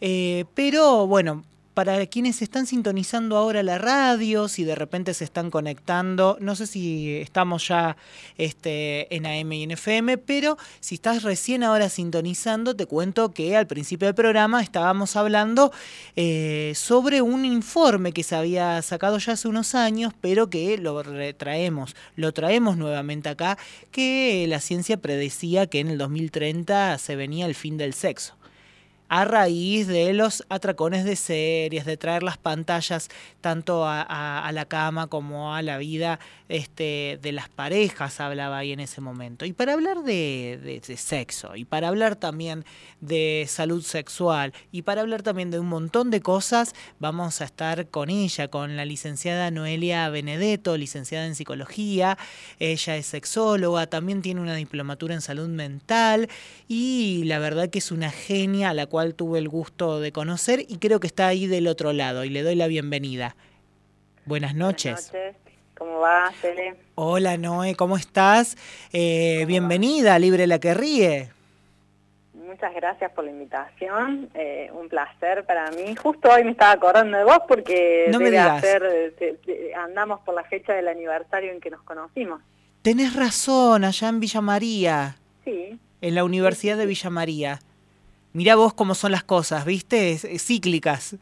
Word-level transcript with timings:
Eh, 0.00 0.44
pero 0.54 1.06
bueno, 1.06 1.44
para 1.76 2.06
quienes 2.06 2.40
están 2.40 2.66
sintonizando 2.66 3.36
ahora 3.36 3.62
la 3.62 3.76
radio, 3.76 4.48
si 4.48 4.64
de 4.64 4.74
repente 4.74 5.12
se 5.12 5.24
están 5.24 5.50
conectando, 5.50 6.38
no 6.40 6.56
sé 6.56 6.66
si 6.66 7.16
estamos 7.16 7.68
ya 7.68 7.98
este, 8.38 9.14
en 9.14 9.26
AM 9.26 9.52
y 9.52 9.64
en 9.64 9.72
FM, 9.72 10.16
pero 10.16 10.56
si 10.80 10.94
estás 10.94 11.22
recién 11.22 11.62
ahora 11.62 11.90
sintonizando, 11.90 12.74
te 12.74 12.86
cuento 12.86 13.34
que 13.34 13.58
al 13.58 13.66
principio 13.66 14.06
del 14.06 14.14
programa 14.14 14.62
estábamos 14.62 15.16
hablando 15.16 15.70
eh, 16.16 16.72
sobre 16.74 17.20
un 17.20 17.44
informe 17.44 18.12
que 18.12 18.22
se 18.22 18.36
había 18.36 18.80
sacado 18.80 19.18
ya 19.18 19.34
hace 19.34 19.46
unos 19.46 19.74
años, 19.74 20.14
pero 20.22 20.48
que 20.48 20.78
lo 20.78 21.02
retraemos, 21.02 21.94
lo 22.14 22.32
traemos 22.32 22.78
nuevamente 22.78 23.28
acá, 23.28 23.58
que 23.90 24.46
la 24.48 24.60
ciencia 24.60 24.96
predecía 24.96 25.66
que 25.66 25.80
en 25.80 25.88
el 25.88 25.98
2030 25.98 26.96
se 26.96 27.16
venía 27.16 27.44
el 27.44 27.54
fin 27.54 27.76
del 27.76 27.92
sexo 27.92 28.34
a 29.08 29.24
raíz 29.24 29.86
de 29.86 30.12
los 30.12 30.44
atracones 30.48 31.04
de 31.04 31.16
series, 31.16 31.84
de 31.84 31.96
traer 31.96 32.22
las 32.22 32.38
pantallas 32.38 33.08
tanto 33.40 33.84
a, 33.86 34.50
la 34.52 34.64
cama 34.64 35.06
como 35.06 35.54
a 35.54 35.62
la 35.62 35.78
vida 35.78 36.18
este, 36.48 37.18
de 37.22 37.32
las 37.32 37.48
parejas, 37.48 38.20
hablaba 38.20 38.58
ahí 38.58 38.72
en 38.72 38.80
ese 38.80 39.00
momento. 39.00 39.44
Y 39.44 39.52
para 39.52 39.74
hablar 39.74 40.02
de, 40.02 40.80
sexo, 40.96 41.54
y 41.54 41.64
para 41.64 41.88
hablar 41.88 42.16
también 42.16 42.64
de 43.00 43.46
salud 43.48 43.82
sexual, 43.82 44.52
y 44.72 44.82
para 44.82 45.02
hablar 45.02 45.22
también 45.22 45.50
de 45.50 45.60
un 45.60 45.68
montón 45.68 46.10
de 46.10 46.20
cosas, 46.20 46.74
vamos 46.98 47.40
a 47.40 47.44
estar 47.44 47.88
con 47.88 48.10
ella, 48.10 48.48
con 48.48 48.76
la 48.76 48.84
licenciada 48.84 49.50
Noelia 49.50 50.08
Benedetto, 50.08 50.76
licenciada 50.76 51.26
en 51.26 51.34
psicología. 51.34 52.18
Ella 52.58 52.96
es 52.96 53.06
sexóloga, 53.06 53.86
también 53.86 54.22
tiene 54.22 54.40
una 54.40 54.56
diplomatura 54.56 55.14
en 55.14 55.20
salud 55.20 55.48
mental, 55.48 56.28
y 56.66 57.22
la 57.24 57.38
verdad 57.38 57.70
que 57.70 57.78
es 57.78 57.92
una 57.92 58.10
genia 58.10 58.70
a 58.70 58.74
la 58.74 58.86
cual 58.86 58.95
cual 58.96 59.14
tuve 59.14 59.38
el 59.38 59.50
gusto 59.50 60.00
de 60.00 60.10
conocer 60.10 60.60
y 60.66 60.78
creo 60.78 61.00
que 61.00 61.06
está 61.06 61.26
ahí 61.26 61.46
del 61.46 61.66
otro 61.66 61.92
lado 61.92 62.24
y 62.24 62.30
le 62.30 62.42
doy 62.42 62.54
la 62.54 62.66
bienvenida. 62.66 63.36
Buenas 64.24 64.54
noches. 64.54 65.12
Buenas 65.12 65.34
noches. 65.34 65.52
¿Cómo 65.76 65.98
va, 65.98 66.32
Cele? 66.40 66.76
Hola, 66.94 67.36
Noé, 67.36 67.74
¿cómo 67.74 67.98
estás? 67.98 68.56
Eh, 68.94 69.44
bienvenida, 69.46 70.18
Libre 70.18 70.46
la 70.46 70.60
que 70.60 70.72
ríe. 70.72 71.28
Muchas 72.32 72.74
gracias 72.74 73.12
por 73.12 73.24
la 73.24 73.32
invitación, 73.32 74.30
eh, 74.32 74.70
un 74.72 74.88
placer 74.88 75.44
para 75.44 75.70
mí. 75.72 75.94
Justo 75.94 76.30
hoy 76.30 76.44
me 76.44 76.52
estaba 76.52 76.72
acordando 76.72 77.18
de 77.18 77.24
vos 77.24 77.40
porque 77.46 78.06
no 78.10 78.18
me 78.18 78.38
Hacer, 78.38 79.14
andamos 79.76 80.20
por 80.20 80.34
la 80.34 80.44
fecha 80.44 80.72
del 80.72 80.88
aniversario 80.88 81.52
en 81.52 81.60
que 81.60 81.68
nos 81.68 81.82
conocimos. 81.82 82.40
Tenés 82.80 83.14
razón, 83.14 83.84
allá 83.84 84.08
en 84.08 84.20
Villa 84.20 84.40
María. 84.40 85.16
Sí. 85.44 85.78
En 86.00 86.14
la 86.14 86.24
Universidad 86.24 86.78
de 86.78 86.86
Villa 86.86 87.10
María. 87.10 87.58
Mirá 88.36 88.54
vos 88.54 88.74
cómo 88.74 88.94
son 88.94 89.12
las 89.12 89.24
cosas, 89.24 89.64
¿viste? 89.64 90.18
cíclicas. 90.38 91.16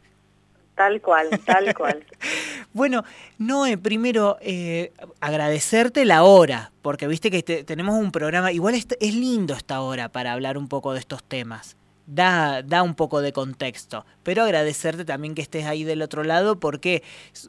Tal 0.75 0.99
cual, 0.99 1.29
tal 1.45 1.73
cual. 1.73 2.05
bueno, 2.73 3.05
Noé, 3.37 3.77
primero 3.77 4.37
eh, 4.41 4.91
agradecerte 5.21 6.03
la 6.03 6.23
hora, 6.23 6.73
porque 6.81 7.07
viste 7.07 7.31
que 7.31 7.41
tenemos 7.63 7.95
un 7.97 8.11
programa, 8.11 8.51
igual 8.51 8.75
es, 8.75 8.85
es 8.99 9.15
lindo 9.15 9.53
esta 9.53 9.79
hora 9.79 10.09
para 10.09 10.33
hablar 10.33 10.57
un 10.57 10.67
poco 10.67 10.91
de 10.91 10.99
estos 10.99 11.23
temas 11.23 11.77
da, 12.07 12.61
da 12.61 12.83
un 12.83 12.95
poco 12.95 13.21
de 13.21 13.33
contexto. 13.33 14.05
Pero 14.23 14.43
agradecerte 14.43 15.05
también 15.05 15.35
que 15.35 15.41
estés 15.41 15.65
ahí 15.65 15.83
del 15.83 16.01
otro 16.01 16.23
lado 16.23 16.59
porque 16.59 17.03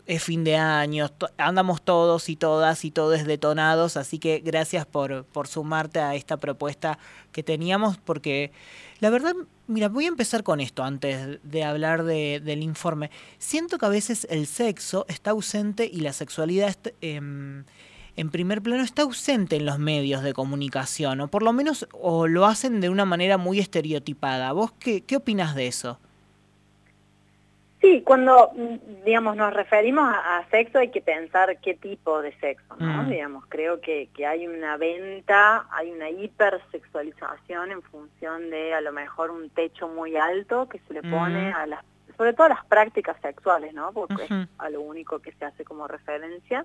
es 0.06 0.22
fin 0.22 0.44
de 0.44 0.56
año, 0.56 1.10
andamos 1.36 1.82
todos 1.82 2.28
y 2.28 2.36
todas 2.36 2.84
y 2.84 2.90
todos 2.90 3.24
detonados, 3.24 3.96
así 3.96 4.18
que 4.18 4.40
gracias 4.44 4.86
por, 4.86 5.24
por 5.24 5.48
sumarte 5.48 6.00
a 6.00 6.14
esta 6.14 6.36
propuesta 6.36 6.98
que 7.32 7.42
teníamos 7.42 7.98
porque 7.98 8.52
la 9.00 9.10
verdad, 9.10 9.34
mira, 9.66 9.88
voy 9.88 10.06
a 10.06 10.08
empezar 10.08 10.42
con 10.42 10.60
esto 10.60 10.82
antes 10.82 11.38
de 11.42 11.64
hablar 11.64 12.04
de, 12.04 12.40
del 12.42 12.62
informe. 12.62 13.10
Siento 13.38 13.76
que 13.76 13.86
a 13.86 13.90
veces 13.90 14.26
el 14.30 14.46
sexo 14.46 15.04
está 15.08 15.32
ausente 15.32 15.88
y 15.90 16.00
la 16.00 16.12
sexualidad... 16.12 16.76
Eh, 17.00 17.64
en 18.16 18.30
primer 18.30 18.62
plano 18.62 18.82
está 18.82 19.02
ausente 19.02 19.56
en 19.56 19.66
los 19.66 19.78
medios 19.78 20.22
de 20.22 20.32
comunicación, 20.32 21.20
o 21.20 21.28
por 21.28 21.42
lo 21.42 21.52
menos 21.52 21.86
o 21.92 22.26
lo 22.26 22.46
hacen 22.46 22.80
de 22.80 22.88
una 22.88 23.04
manera 23.04 23.36
muy 23.38 23.58
estereotipada. 23.58 24.52
¿Vos 24.52 24.72
qué, 24.72 25.02
qué 25.02 25.16
opinas 25.16 25.54
de 25.54 25.66
eso? 25.66 25.98
Sí, 27.80 28.02
cuando, 28.02 28.50
digamos, 29.04 29.36
nos 29.36 29.52
referimos 29.52 30.08
a, 30.08 30.44
sexo 30.50 30.78
hay 30.78 30.88
que 30.88 31.02
pensar 31.02 31.58
qué 31.60 31.74
tipo 31.74 32.22
de 32.22 32.32
sexo, 32.40 32.74
¿no? 32.80 33.02
Mm. 33.02 33.10
Digamos, 33.10 33.44
creo 33.48 33.80
que, 33.80 34.08
que 34.14 34.26
hay 34.26 34.48
una 34.48 34.76
venta, 34.76 35.66
hay 35.70 35.92
una 35.92 36.08
hipersexualización 36.08 37.70
en 37.70 37.82
función 37.82 38.50
de 38.50 38.74
a 38.74 38.80
lo 38.80 38.92
mejor 38.92 39.30
un 39.30 39.50
techo 39.50 39.88
muy 39.88 40.16
alto 40.16 40.68
que 40.68 40.80
se 40.88 40.94
le 40.94 41.02
pone 41.02 41.50
mm. 41.50 41.54
a 41.54 41.66
las, 41.66 41.84
sobre 42.16 42.32
todo 42.32 42.46
a 42.46 42.50
las 42.50 42.64
prácticas 42.64 43.20
sexuales, 43.20 43.74
¿no? 43.74 43.92
Porque 43.92 44.24
es 44.24 44.48
a 44.58 44.70
lo 44.70 44.80
único 44.80 45.20
que 45.20 45.32
se 45.32 45.44
hace 45.44 45.64
como 45.64 45.86
referencia. 45.86 46.64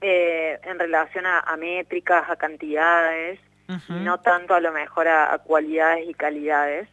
Eh, 0.00 0.58
en 0.62 0.78
relación 0.78 1.24
a, 1.26 1.56
métricas, 1.56 2.28
a 2.28 2.36
cantidades, 2.36 3.40
no 3.88 4.20
tanto 4.20 4.54
a 4.54 4.60
lo 4.60 4.70
mejor 4.70 5.08
a, 5.08 5.38
cualidades 5.38 6.08
y 6.08 6.14
calidades. 6.14 6.88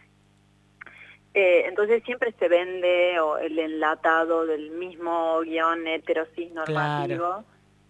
Eh, 1.34 1.64
entonces 1.68 2.03
siempre 2.03 2.34
se 2.40 2.47
vende 2.47 3.19
o 3.19 3.38
el 3.38 3.58
enlatado 3.59 4.46
del 4.46 4.72
mismo 4.72 5.41
guion 5.41 5.86
heterosis 5.86 6.52
normativo. 6.53 7.44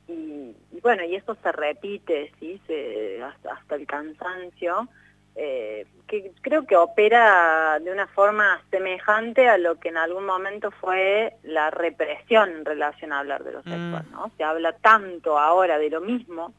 Y, 0.07 0.56
bueno, 0.81 1.03
y 1.03 1.16
eso 1.16 1.38
se 1.41 1.51
repite, 1.51 2.34
¿sí? 2.40 2.59
Se, 2.66 3.22
hasta 3.24 3.75
el 3.75 3.85
cansancio. 3.85 4.90
Eh, 5.35 5.88
que 6.07 6.31
creo 6.41 6.67
que 6.67 6.75
opera 6.75 7.79
de 7.79 7.91
una 7.91 8.05
forma 8.05 8.61
semejante 8.69 9.49
a 9.49 9.57
lo 9.57 9.79
que 9.79 9.89
en 9.89 9.97
algún 9.97 10.27
momento 10.27 10.69
fue 10.69 11.33
la 11.41 11.71
represión 11.71 12.51
en 12.51 12.66
relación 12.66 13.11
a 13.11 13.19
hablar 13.19 13.44
de 13.44 13.53
lo 13.53 13.63
sexual, 13.63 14.05
mm. 14.09 14.11
¿no? 14.11 14.31
Se 14.38 14.44
habla 14.44 14.73
tanto 14.73 15.39
ahora 15.39 15.79
de 15.79 15.89
lo 15.89 16.01
mismo, 16.01 16.53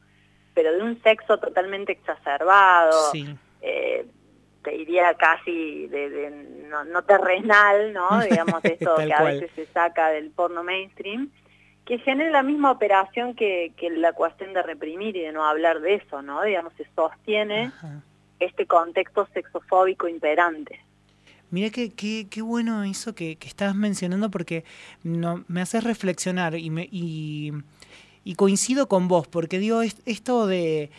pero 0.53 0.73
de 0.73 0.81
un 0.81 1.01
sexo 1.03 1.37
totalmente 1.37 1.93
exacerbado, 1.93 3.13
eh, 3.61 4.05
te 4.61 4.71
diría 4.71 5.13
casi 5.13 5.87
de, 5.87 6.65
no, 6.67 7.03
terrenal, 7.03 7.93
¿no? 7.93 8.19
Digamos, 8.29 8.59
esto 8.65 8.95
que 8.97 9.13
a 9.13 9.23
veces 9.23 9.51
se 9.55 9.67
saca 9.67 10.09
del 10.09 10.31
porno 10.31 10.63
mainstream, 10.63 11.29
que 11.85 11.99
genera 11.99 12.31
la 12.31 12.43
misma 12.43 12.71
operación 12.71 13.35
que, 13.35 13.73
la 13.91 14.11
cuestión 14.11 14.53
de 14.53 14.63
reprimir 14.63 15.15
y 15.15 15.21
de 15.21 15.31
no 15.31 15.45
hablar 15.45 15.79
de 15.79 15.95
eso, 15.95 16.21
¿no? 16.21 16.41
Digamos, 16.41 16.73
se 16.73 16.85
sostiene 16.93 17.71
este 18.39 18.65
contexto 18.65 19.27
sexofóbico 19.33 20.07
imperante. 20.07 20.79
Mira 21.51 21.69
qué, 21.69 21.91
qué, 21.91 22.27
qué 22.29 22.41
bueno 22.41 22.83
eso 22.83 23.15
que, 23.15 23.37
que 23.37 23.47
estabas 23.47 23.75
mencionando 23.75 24.29
porque 24.31 24.65
no, 25.03 25.45
me 25.47 25.61
hace 25.61 25.79
reflexionar 25.79 26.55
y, 26.55 26.69
me, 26.69 26.89
y, 26.91 27.53
y 28.23 28.35
coincido 28.35 28.87
con 28.87 29.07
vos, 29.07 29.27
porque 29.27 29.59
digo, 29.59 29.81
esto 29.81 30.47
de 30.47 30.89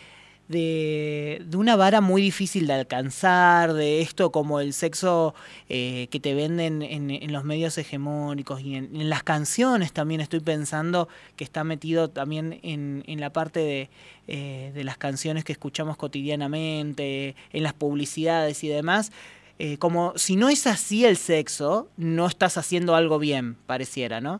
de, 0.47 1.45
una 1.55 1.75
vara 1.75 2.01
muy 2.01 2.21
difícil 2.21 2.67
de 2.67 2.73
alcanzar, 2.73 3.73
de 3.73 4.01
esto 4.01 4.31
como 4.31 4.59
el 4.59 4.73
sexo 4.73 5.35
eh, 5.69 6.07
que 6.09 6.19
te 6.19 6.33
venden 6.33 6.81
en, 6.81 7.31
los 7.31 7.43
medios 7.43 7.77
hegemónicos 7.77 8.61
y 8.61 8.75
en, 8.75 9.09
las 9.09 9.23
canciones 9.23 9.91
también 9.91 10.21
estoy 10.21 10.39
pensando 10.39 11.09
que 11.35 11.43
está 11.43 11.63
metido 11.63 12.09
también 12.09 12.59
en, 12.63 13.19
la 13.19 13.31
parte 13.31 13.89
eh, 14.27 14.71
de, 14.73 14.83
las 14.83 14.97
canciones 14.97 15.43
que 15.43 15.51
escuchamos 15.51 15.97
cotidianamente, 15.97 17.35
en 17.51 17.63
las 17.63 17.73
publicidades 17.73 18.63
y 18.63 18.67
demás. 18.69 19.11
Eh, 19.59 19.77
como 19.77 20.13
si 20.15 20.35
no 20.35 20.49
es 20.49 20.67
así 20.67 21.03
el 21.03 21.17
sexo, 21.17 21.89
no 21.97 22.27
estás 22.27 22.57
haciendo 22.57 22.95
algo 22.95 23.17
bien, 23.17 23.55
pareciera, 23.65 24.21
¿no? 24.21 24.39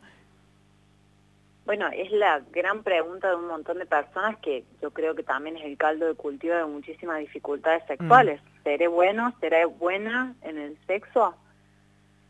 Bueno, 1.68 1.90
es 1.94 2.10
la 2.14 2.42
gran 2.54 2.82
pregunta 2.82 3.28
de 3.28 3.36
un 3.36 3.48
montón 3.48 3.78
de 3.78 3.86
personas 3.86 4.38
que 4.38 4.64
yo 4.82 4.92
creo 4.92 5.16
que 5.16 5.24
también 5.24 5.58
es 5.58 5.66
el 5.66 5.78
caldo 5.78 6.06
de 6.08 6.14
cultivo 6.14 6.56
de 6.56 6.64
muchísimas 6.64 7.20
dificultades 7.20 7.86
sexuales. 7.88 8.42
Mm. 8.42 8.64
¿Seré 8.64 8.88
bueno? 8.88 9.34
¿Seré 9.42 9.66
buena 9.66 10.34
en 10.44 10.60
el 10.60 10.78
sexo? 10.88 11.36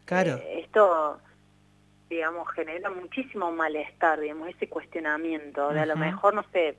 Claro. 0.06 0.38
Eh, 0.38 0.62
esto, 0.62 1.19
digamos, 2.10 2.50
genera 2.50 2.89
muchísimo 2.89 3.51
malestar, 3.51 4.19
digamos, 4.19 4.50
ese 4.50 4.68
cuestionamiento. 4.68 5.69
De 5.69 5.81
a 5.81 5.86
lo 5.86 5.95
mejor, 5.98 6.34
no 6.34 6.44
sé, 6.51 6.75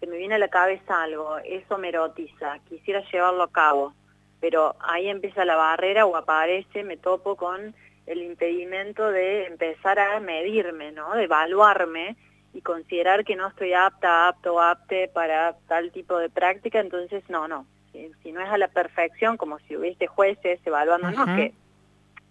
se 0.00 0.06
me 0.06 0.16
viene 0.16 0.36
a 0.36 0.38
la 0.38 0.48
cabeza 0.48 1.02
algo, 1.02 1.36
eso 1.44 1.76
me 1.76 1.90
erotiza, 1.90 2.58
quisiera 2.70 3.02
llevarlo 3.12 3.42
a 3.42 3.52
cabo, 3.52 3.92
pero 4.40 4.76
ahí 4.80 5.10
empieza 5.10 5.44
la 5.44 5.56
barrera 5.56 6.06
o 6.06 6.16
aparece, 6.16 6.84
me 6.84 6.96
topo 6.96 7.36
con 7.36 7.74
el 8.06 8.22
impedimento 8.22 9.10
de 9.10 9.46
empezar 9.46 9.98
a 9.98 10.20
medirme, 10.20 10.92
¿no? 10.92 11.14
De 11.14 11.24
evaluarme 11.24 12.16
y 12.52 12.60
considerar 12.60 13.24
que 13.24 13.36
no 13.36 13.48
estoy 13.48 13.72
apta, 13.72 14.28
apto, 14.28 14.60
apte 14.60 15.08
para 15.08 15.56
tal 15.68 15.90
tipo 15.92 16.18
de 16.18 16.28
práctica, 16.28 16.80
entonces 16.80 17.22
no, 17.28 17.48
no. 17.48 17.66
Si, 17.92 18.32
no 18.32 18.40
es 18.40 18.48
a 18.48 18.58
la 18.58 18.68
perfección, 18.68 19.36
como 19.36 19.58
si 19.60 19.76
hubiese 19.76 20.06
jueces 20.06 20.60
evaluándonos, 20.64 21.26
que 21.36 21.52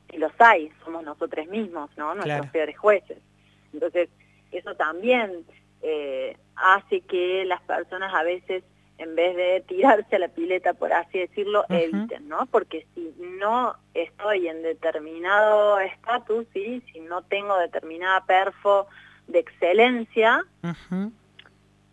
si 0.09 0.17
los 0.17 0.31
hay, 0.39 0.71
somos 0.83 1.03
nosotros 1.03 1.47
mismos, 1.47 1.89
¿no? 1.97 2.15
Nuestros 2.15 2.47
peores 2.47 2.77
jueces. 2.77 3.19
Entonces, 3.71 4.09
eso 4.51 4.75
también 4.75 5.45
eh, 5.81 6.35
hace 6.55 7.01
que 7.01 7.45
las 7.45 7.61
personas 7.61 8.13
a 8.13 8.23
veces 8.23 8.63
en 9.01 9.15
vez 9.15 9.35
de 9.35 9.63
tirarse 9.67 10.15
a 10.15 10.19
la 10.19 10.27
pileta, 10.27 10.75
por 10.75 10.93
así 10.93 11.17
decirlo, 11.17 11.65
eviten, 11.69 12.29
¿no? 12.29 12.45
Porque 12.45 12.85
si 12.93 13.13
no 13.39 13.75
estoy 13.95 14.47
en 14.47 14.61
determinado 14.61 15.79
estatus, 15.79 16.45
¿sí? 16.53 16.83
si 16.91 16.99
no 16.99 17.23
tengo 17.23 17.57
determinada 17.57 18.23
perfo 18.25 18.87
de 19.27 19.39
excelencia, 19.39 20.45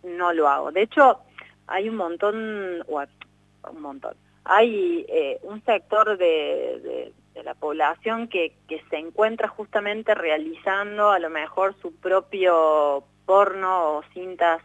no 0.02 0.32
lo 0.34 0.48
hago. 0.48 0.70
De 0.70 0.82
hecho, 0.82 1.20
hay 1.66 1.88
un 1.88 1.96
montón, 1.96 2.84
un 2.86 3.80
montón, 3.80 4.14
hay 4.44 5.06
eh, 5.08 5.38
un 5.42 5.64
sector 5.64 6.18
de, 6.18 7.12
la 7.42 7.54
población 7.54 8.28
que, 8.28 8.52
que 8.68 8.82
se 8.90 8.98
encuentra 8.98 9.48
justamente 9.48 10.14
realizando 10.14 11.10
a 11.10 11.18
lo 11.20 11.30
mejor 11.30 11.74
su 11.80 11.94
propio 11.94 13.04
porno 13.24 13.96
o 13.96 14.02
cintas 14.12 14.60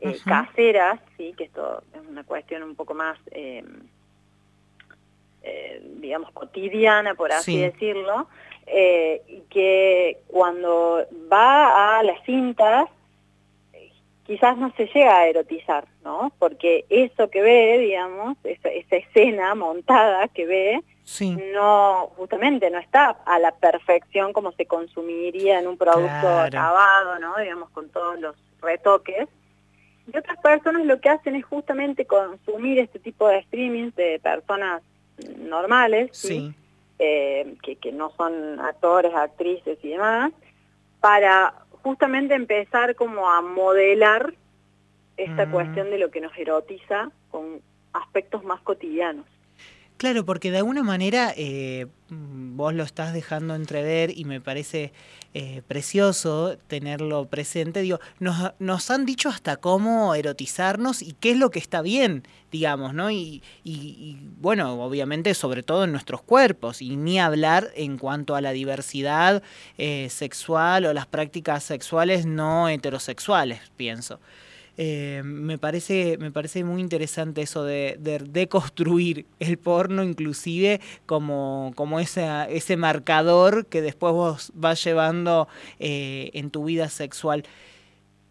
eh, 0.00 0.16
caseras, 0.24 1.00
¿sí? 1.16 1.34
que 1.36 1.44
esto 1.44 1.82
es 1.94 2.00
una 2.08 2.24
cuestión 2.24 2.62
un 2.62 2.74
poco 2.74 2.94
más, 2.94 3.18
eh, 3.30 3.64
eh, 5.42 5.82
digamos, 6.00 6.30
cotidiana, 6.32 7.14
por 7.14 7.32
así 7.32 7.58
decirlo, 7.58 8.28
y 8.66 9.40
que 9.48 10.18
cuando 10.28 11.06
va 11.30 11.98
a 11.98 12.02
las 12.02 12.22
cintas, 12.24 12.88
quizás 14.28 14.58
no 14.58 14.70
se 14.76 14.86
llega 14.86 15.16
a 15.16 15.26
erotizar, 15.26 15.86
¿no? 16.04 16.30
Porque 16.38 16.84
eso 16.90 17.30
que 17.30 17.40
ve, 17.40 17.78
digamos, 17.78 18.36
esa, 18.44 18.68
escena 18.68 19.54
montada 19.54 20.28
que 20.28 20.44
ve, 20.44 20.82
no, 21.54 22.10
justamente 22.16 22.70
no 22.70 22.78
está 22.78 23.16
a 23.24 23.38
la 23.38 23.52
perfección 23.52 24.34
como 24.34 24.52
se 24.52 24.66
consumiría 24.66 25.58
en 25.58 25.66
un 25.66 25.78
producto 25.78 26.28
acabado, 26.28 27.18
¿no? 27.18 27.36
Digamos, 27.38 27.70
con 27.70 27.88
todos 27.88 28.20
los 28.20 28.36
retoques. 28.60 29.28
Y 30.12 30.16
otras 30.16 30.38
personas 30.38 30.86
lo 30.86 31.00
que 31.00 31.10
hacen 31.10 31.36
es 31.36 31.44
justamente 31.44 32.06
consumir 32.06 32.78
este 32.78 32.98
tipo 32.98 33.28
de 33.28 33.42
streamings 33.42 33.94
de 33.94 34.18
personas 34.20 34.82
normales, 35.38 36.26
eh, 36.98 37.54
que, 37.62 37.92
no 37.92 38.10
son 38.16 38.60
actores, 38.60 39.14
actrices 39.14 39.78
y 39.82 39.90
demás, 39.90 40.32
para 41.00 41.54
justamente 41.82 42.34
empezar 42.34 42.94
como 42.94 43.28
a 43.30 43.42
modelar 43.42 44.34
esta 45.16 45.46
mm. 45.46 45.50
cuestión 45.50 45.90
de 45.90 45.98
lo 45.98 46.10
que 46.10 46.20
nos 46.20 46.36
erotiza 46.38 47.10
con 47.30 47.60
aspectos 47.92 48.44
más 48.44 48.60
cotidianos. 48.62 49.26
Claro, 49.98 50.24
porque 50.24 50.52
de 50.52 50.58
alguna 50.58 50.84
manera 50.84 51.34
eh, 51.36 51.86
vos 52.08 52.72
lo 52.72 52.84
estás 52.84 53.12
dejando 53.12 53.56
entrever 53.56 54.16
y 54.16 54.24
me 54.24 54.40
parece 54.40 54.92
eh, 55.34 55.60
precioso 55.66 56.56
tenerlo 56.68 57.26
presente. 57.26 57.82
Digo, 57.82 57.98
nos, 58.20 58.90
han 58.92 59.04
dicho 59.04 59.28
hasta 59.28 59.56
cómo 59.56 60.14
erotizarnos 60.14 61.02
y 61.02 61.14
qué 61.14 61.32
es 61.32 61.36
lo 61.36 61.50
que 61.50 61.58
está 61.58 61.82
bien, 61.82 62.22
digamos, 62.52 62.94
¿no? 62.94 63.10
Y, 63.10 63.42
y, 63.64 64.18
bueno, 64.40 64.80
obviamente 64.80 65.34
sobre 65.34 65.64
todo 65.64 65.82
en 65.82 65.90
nuestros 65.90 66.22
cuerpos 66.22 66.80
y 66.80 66.94
ni 66.94 67.18
hablar 67.18 67.72
en 67.74 67.98
cuanto 67.98 68.36
a 68.36 68.40
la 68.40 68.52
diversidad 68.52 69.42
eh, 69.78 70.06
sexual 70.10 70.86
o 70.86 70.92
las 70.92 71.06
prácticas 71.06 71.64
sexuales 71.64 72.24
no 72.24 72.68
heterosexuales, 72.68 73.62
pienso. 73.76 74.20
Eh, 74.80 75.22
me, 75.24 75.58
parece, 75.58 76.18
me 76.18 76.30
parece 76.30 76.62
muy 76.62 76.80
interesante 76.80 77.42
eso 77.42 77.64
de, 77.64 77.98
deconstruir 78.30 79.26
el 79.40 79.58
porno 79.58 80.04
inclusive 80.04 80.80
como, 81.04 81.72
como 81.74 81.98
ese, 81.98 82.28
ese 82.50 82.76
marcador 82.76 83.66
que 83.66 83.82
después 83.82 84.12
vos 84.12 84.52
vas 84.54 84.82
llevando 84.84 85.48
eh, 85.80 86.30
en 86.34 86.50
tu 86.50 86.64
vida 86.64 86.88
sexual. 86.90 87.42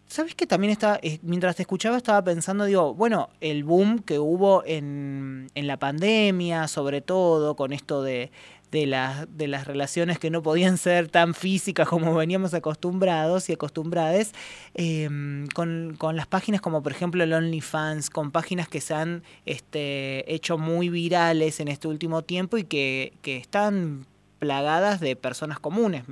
¿Sabes 0.06 0.34
que 0.34 0.46
también 0.46 0.70
está, 0.70 0.98
eh, 1.02 1.18
mientras 1.20 1.54
te 1.54 1.62
escuchaba 1.64 1.98
estaba 1.98 2.24
pensando, 2.24 2.64
digo, 2.64 2.94
bueno, 2.94 3.28
el 3.42 3.62
boom 3.62 3.98
que 3.98 4.18
hubo 4.18 4.62
en, 4.64 5.48
en 5.54 5.66
la 5.66 5.76
pandemia, 5.76 6.66
sobre 6.66 7.02
todo 7.02 7.56
con 7.56 7.74
esto 7.74 8.02
de, 8.02 8.30
de, 8.70 9.26
de 9.28 9.48
las 9.48 9.66
relaciones 9.66 10.18
que 10.18 10.30
no 10.30 10.42
podían 10.42 10.78
ser 10.78 11.08
tan 11.08 11.34
físicas 11.34 11.88
como 11.88 12.14
veníamos 12.14 12.54
acostumbrados 12.54 13.48
y 13.48 13.54
acostumbradas, 13.54 14.32
em, 14.74 15.46
con, 15.48 15.96
las 16.14 16.26
páginas 16.26 16.60
como 16.60 16.82
por 16.82 16.92
ejemplo 16.92 17.22
el 17.24 17.32
OnlyFans, 17.32 18.10
con 18.10 18.30
páginas 18.30 18.68
que 18.68 18.80
se 18.80 18.94
han 18.94 19.22
este, 19.46 20.32
hecho 20.32 20.58
muy 20.58 20.88
virales 20.88 21.60
en 21.60 21.68
este 21.68 21.88
último 21.88 22.22
tiempo 22.22 22.58
y 22.58 22.64
que, 22.64 23.12
están 23.22 24.06
plagadas 24.38 25.00
de 25.00 25.16
personas 25.16 25.60
comunes. 25.60 26.04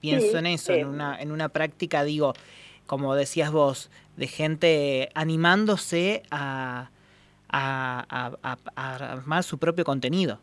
Pienso 0.00 0.38
en 0.38 0.46
eso, 0.46 0.72
en, 0.72 0.86
una, 0.86 1.20
en 1.20 1.32
una 1.32 1.48
práctica, 1.48 2.04
digo, 2.04 2.34
como 2.86 3.14
decías 3.14 3.50
vos, 3.50 3.90
de 4.16 4.26
gente 4.28 5.10
animándose 5.14 6.22
a, 6.30 6.90
a, 7.48 8.36
armar 8.76 9.42
su 9.42 9.58
propio 9.58 9.84
contenido. 9.84 10.38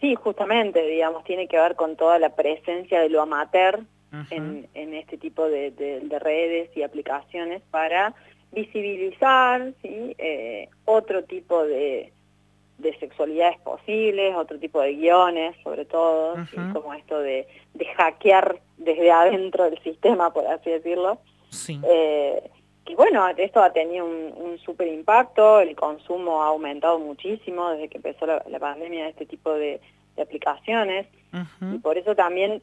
Sí, 0.00 0.14
justamente, 0.14 0.86
digamos, 0.86 1.24
tiene 1.24 1.48
que 1.48 1.58
ver 1.58 1.74
con 1.74 1.96
toda 1.96 2.18
la 2.18 2.34
presencia 2.34 3.00
de 3.00 3.08
lo 3.08 3.20
amateur 3.20 3.80
en, 4.30 4.94
este 4.94 5.18
tipo 5.18 5.48
de, 5.48 6.00
redes 6.20 6.70
y 6.76 6.82
aplicaciones 6.82 7.62
para 7.70 8.14
visibilizar 8.52 9.74
¿sí? 9.82 10.14
Eh, 10.16 10.68
otro 10.84 11.24
tipo 11.24 11.64
de, 11.64 12.12
sexualidades 13.00 13.58
posibles, 13.58 14.34
otro 14.36 14.58
tipo 14.58 14.80
de 14.80 14.94
guiones, 14.94 15.56
sobre 15.62 15.84
todo, 15.84 16.36
como 16.72 16.94
esto 16.94 17.18
de, 17.18 17.46
hackear 17.96 18.60
desde 18.76 19.10
adentro 19.10 19.64
del 19.64 19.82
sistema, 19.82 20.32
por 20.32 20.46
así 20.46 20.70
decirlo. 20.70 21.18
Sí. 21.50 21.80
Eh, 21.84 22.50
y 22.88 22.94
bueno, 22.94 23.28
esto 23.36 23.62
ha 23.62 23.72
tenido 23.72 24.06
un, 24.06 24.32
un 24.36 24.58
súper 24.58 24.88
impacto, 24.88 25.60
el 25.60 25.76
consumo 25.76 26.42
ha 26.42 26.48
aumentado 26.48 26.98
muchísimo 26.98 27.70
desde 27.70 27.88
que 27.88 27.98
empezó 27.98 28.26
la, 28.26 28.58
pandemia 28.58 29.04
de 29.04 29.10
este 29.10 29.26
tipo 29.26 29.52
de, 29.52 29.80
aplicaciones. 30.20 31.06
Y 31.60 31.78
por 31.78 31.96
eso 31.96 32.16
también, 32.16 32.60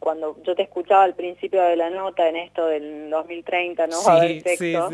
cuando 0.00 0.42
yo 0.42 0.56
te 0.56 0.62
escuchaba 0.62 1.04
al 1.04 1.14
principio 1.14 1.62
de 1.62 1.76
la 1.76 1.88
nota 1.90 2.28
en 2.28 2.36
esto 2.36 2.66
del 2.66 3.10
2030, 3.10 3.86
¿no? 3.86 4.02
va 4.02 4.14
a 4.14 4.16
haber 4.16 4.42
sexo, 4.42 4.90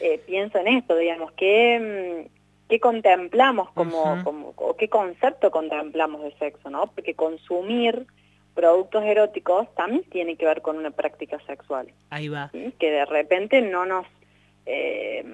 eh, 0.00 0.20
pienso 0.26 0.58
en 0.58 0.68
esto, 0.68 0.96
digamos, 0.96 1.32
¿qué, 1.32 2.26
mm, 2.26 2.68
qué 2.68 2.80
contemplamos 2.80 3.70
como, 3.70 4.22
como, 4.24 4.52
o 4.56 4.76
qué 4.76 4.88
concepto 4.88 5.50
contemplamos 5.50 6.22
de 6.24 6.32
sexo, 6.32 6.68
¿no? 6.68 6.88
Porque 6.88 7.14
consumir 7.14 8.06
productos 8.56 9.04
eróticos 9.04 9.72
también 9.76 10.02
tiene 10.10 10.36
que 10.36 10.46
ver 10.46 10.62
con 10.62 10.76
una 10.76 10.90
práctica 10.90 11.38
sexual. 11.46 11.92
Ahí 12.10 12.28
va. 12.28 12.50
Que 12.80 12.90
de 12.90 13.04
repente 13.04 13.62
no 13.62 13.86
nos 13.86 14.06
eh, 14.64 15.24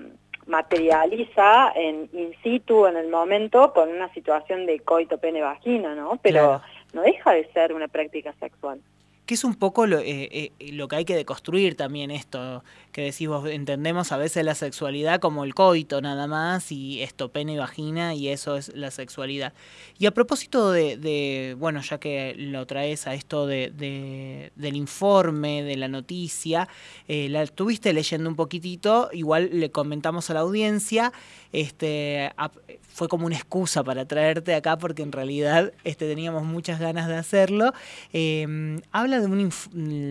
materializa 0.46 1.72
en 1.74 2.10
in 2.12 2.34
situ 2.42 2.86
en 2.86 2.96
el 2.96 3.08
momento 3.08 3.72
con 3.72 3.88
una 3.88 4.12
situación 4.12 4.66
de 4.66 4.80
coito 4.80 5.16
pene 5.18 5.40
vagina, 5.40 5.94
¿no? 5.94 6.18
Pero 6.20 6.60
no 6.92 7.02
deja 7.02 7.32
de 7.32 7.50
ser 7.52 7.72
una 7.72 7.88
práctica 7.88 8.34
sexual 8.40 8.80
que 9.26 9.34
es 9.34 9.44
un 9.44 9.54
poco 9.54 9.86
lo, 9.86 10.00
eh, 10.00 10.28
eh, 10.58 10.72
lo, 10.72 10.88
que 10.88 10.96
hay 10.96 11.04
que 11.04 11.14
deconstruir 11.14 11.76
también 11.76 12.10
esto, 12.10 12.64
que 12.92 13.02
decís 13.02 13.26
vos, 13.26 13.48
entendemos 13.48 14.12
a 14.12 14.18
veces 14.18 14.44
la 14.44 14.54
sexualidad 14.54 15.18
como 15.18 15.44
el 15.44 15.54
coito 15.54 16.00
nada 16.02 16.26
más, 16.26 16.70
y 16.70 17.02
esto 17.02 17.30
pene 17.30 17.54
y 17.54 17.56
vagina, 17.56 18.14
y 18.14 18.28
eso 18.28 18.56
es 18.56 18.74
la 18.74 18.90
sexualidad. 18.90 19.54
Y 19.98 20.06
a 20.06 20.10
propósito 20.12 20.70
de, 20.70 21.56
bueno, 21.58 21.80
ya 21.80 21.98
que 21.98 22.34
lo 22.36 22.66
traes 22.66 23.06
a 23.06 23.14
esto 23.14 23.46
de, 23.46 24.52
del 24.54 24.76
informe, 24.76 25.62
de 25.62 25.76
la 25.76 25.88
noticia, 25.88 26.68
eh, 27.08 27.28
la 27.30 27.42
estuviste 27.42 27.92
leyendo 27.92 28.28
un 28.28 28.36
poquitito, 28.36 29.08
igual 29.12 29.48
le 29.52 29.70
comentamos 29.70 30.28
a 30.28 30.34
la 30.34 30.40
audiencia, 30.40 31.12
este, 31.52 32.32
fue 32.80 33.08
como 33.08 33.26
una 33.26 33.36
excusa 33.36 33.82
para 33.84 34.06
traerte 34.06 34.54
acá 34.54 34.78
porque 34.78 35.02
en 35.02 35.12
realidad 35.12 35.72
este, 35.84 36.08
teníamos 36.08 36.44
muchas 36.44 36.80
ganas 36.80 37.08
de 37.08 37.16
hacerlo. 37.16 37.72
Em, 38.12 38.80
habla 38.90 39.20
de 39.20 39.26
un 39.26 39.50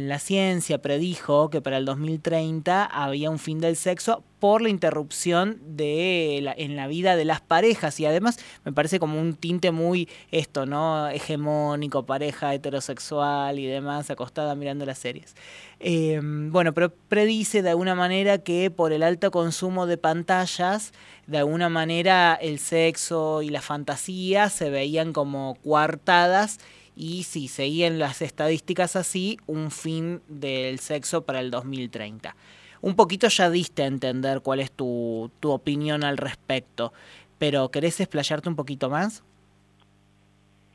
la 0.08 0.20
ciencia 0.20 0.82
predijo 0.82 1.50
que 1.50 1.62
para 1.62 1.78
el 1.78 1.86
2030 1.86 2.71
había 2.80 3.30
un 3.30 3.40
fin 3.40 3.60
del 3.60 3.76
sexo 3.76 4.24
por 4.42 4.64
la 4.64 4.70
interrupción 4.70 5.60
de 5.64 6.38
en 6.58 6.76
la 6.76 6.88
vida 6.88 7.16
de 7.16 7.26
las 7.26 7.42
parejas 7.42 8.00
y 8.00 8.08
además 8.08 8.40
me 8.66 8.74
parece 8.74 9.00
como 9.00 9.22
un 9.22 9.36
tinte 9.36 9.70
muy 9.70 10.10
esto, 10.32 10.66
¿no? 10.66 11.08
Hegemónico, 11.10 12.08
pareja 12.08 12.52
heterosexual 12.54 13.60
y 13.60 13.68
demás, 13.68 14.10
acostada 14.10 14.56
mirando 14.56 14.84
las 14.88 14.98
series. 14.98 15.36
Em, 15.80 16.52
bueno, 16.52 16.74
pero 16.74 16.92
predice 16.92 17.62
de 17.62 17.70
alguna 17.70 17.94
manera 17.94 18.40
que 18.40 18.72
por 18.72 18.94
el 18.94 19.04
alto 19.04 19.30
consumo 19.30 19.86
de 19.86 19.98
pantallas, 19.98 20.92
de 21.28 21.38
alguna 21.38 21.70
manera 21.70 22.34
el 22.34 22.58
sexo 22.58 23.44
y 23.44 23.50
la 23.50 23.62
fantasía 23.62 24.50
se 24.50 24.72
veían 24.72 25.14
como 25.14 25.56
coartadas 25.64 26.60
y 26.96 27.24
si 27.24 27.48
seguían 27.48 28.00
las 28.00 28.24
estadísticas 28.24 28.96
así, 28.96 29.38
un 29.46 29.70
fin 29.70 30.22
del 30.28 30.80
sexo 30.80 31.26
para 31.26 31.42
el 31.42 31.52
2030 31.52 32.36
un 32.82 32.96
poquito 32.96 33.28
ya 33.28 33.50
diste 33.50 33.84
a 33.84 33.88
entender 33.88 34.42
cuál 34.42 34.60
es 34.60 34.72
tu, 34.72 35.32
tu 35.40 35.52
opinión 35.52 36.04
al 36.04 36.18
respecto, 36.18 36.94
pero 37.38 37.70
¿querés 37.70 38.00
explayarte 38.00 38.50
un 38.50 38.56
poquito 38.56 38.90
más? 38.90 39.24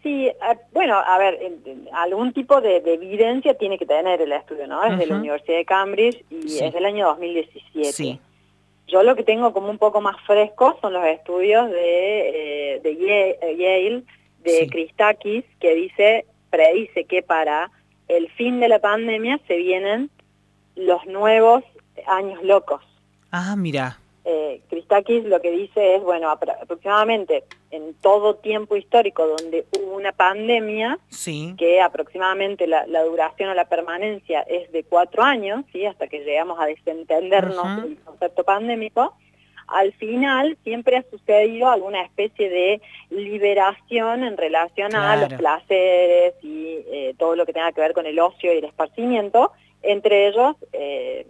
Sí, 0.07 0.31
bueno, 0.73 0.95
a 0.95 1.19
ver, 1.19 1.37
algún 1.93 2.33
tipo 2.33 2.61
de, 2.61 2.77
evidencia 2.77 3.55
tiene 3.55 3.77
que 3.77 3.87
tener 3.87 4.23
el 4.23 4.31
estudio, 4.31 4.69
¿no? 4.69 4.85
Es 4.85 4.97
de 4.99 5.07
la 5.07 5.17
Universidad 5.17 5.57
de 5.57 5.65
Cambridge 5.65 6.25
y 6.31 6.59
es 6.61 6.73
del 6.73 6.85
año 6.85 7.09
2017. 7.09 7.93
Sí. 7.93 8.21
Yo 8.87 9.03
lo 9.03 9.17
que 9.17 9.25
tengo 9.25 9.53
como 9.53 9.69
un 9.69 9.79
poco 9.79 10.01
más 10.01 10.17
fresco 10.25 10.79
son 10.81 10.93
los 10.93 11.05
estudios 11.07 11.69
de, 11.71 12.77
eh, 12.77 12.81
de 12.85 12.97
Yale, 13.57 14.05
de 14.45 14.69
Christakis, 14.69 15.45
que 15.59 15.75
dice, 15.75 16.25
predice 16.51 17.05
que 17.05 17.25
para 17.25 17.73
el 18.07 18.31
fin 18.31 18.61
de 18.61 18.69
la 18.69 18.79
pandemia 18.79 19.41
se 19.49 19.57
vienen 19.57 20.09
los 20.77 21.05
nuevos 21.07 21.65
años 22.07 22.43
locos. 22.43 22.83
Ah, 23.31 23.55
mira 23.57 23.99
eh, 24.29 24.61
Christakis 24.69 25.25
lo 25.25 25.41
que 25.41 25.53
dice 25.53 25.95
es, 25.95 26.03
bueno, 26.03 26.29
aproximadamente 26.29 27.45
en 27.71 27.95
todo 27.95 28.35
tiempo 28.35 28.75
histórico 28.75 29.25
donde 29.25 29.67
hubo 29.79 29.95
una 29.95 30.11
pandemia, 30.11 30.99
que 31.57 31.81
aproximadamente 31.81 32.67
la, 32.67 32.85
duración 33.05 33.51
o 33.51 33.55
la 33.55 33.69
permanencia 33.69 34.41
es 34.41 34.71
de 34.73 34.83
cuatro 34.83 35.23
años, 35.23 35.65
¿sí? 35.73 35.87
hasta 35.87 36.09
que 36.09 36.25
llegamos 36.25 36.59
a 36.59 36.67
desentendernos 36.67 37.85
del 37.85 37.99
concepto 37.99 38.43
pandémico, 38.43 39.15
al 39.69 39.93
final 39.93 40.59
siempre 40.65 40.97
ha 40.97 41.05
sucedido 41.09 41.69
alguna 41.69 42.03
especie 42.03 42.51
de 42.51 42.81
liberación 43.11 44.25
en 44.25 44.37
relación 44.37 44.97
a 44.97 45.17
los 45.17 45.33
placeres 45.35 46.35
y 46.43 46.79
eh, 46.89 47.15
todo 47.17 47.37
lo 47.37 47.47
que 47.47 47.53
tenga 47.53 47.71
que 47.71 47.81
ver 47.81 47.93
con 47.93 48.07
el 48.07 48.19
ocio 48.19 48.53
y 48.53 48.59
el 48.59 48.65
esparcimiento, 48.65 49.53
entre 49.83 50.29
ellos 50.29 50.57
eh, 50.73 51.29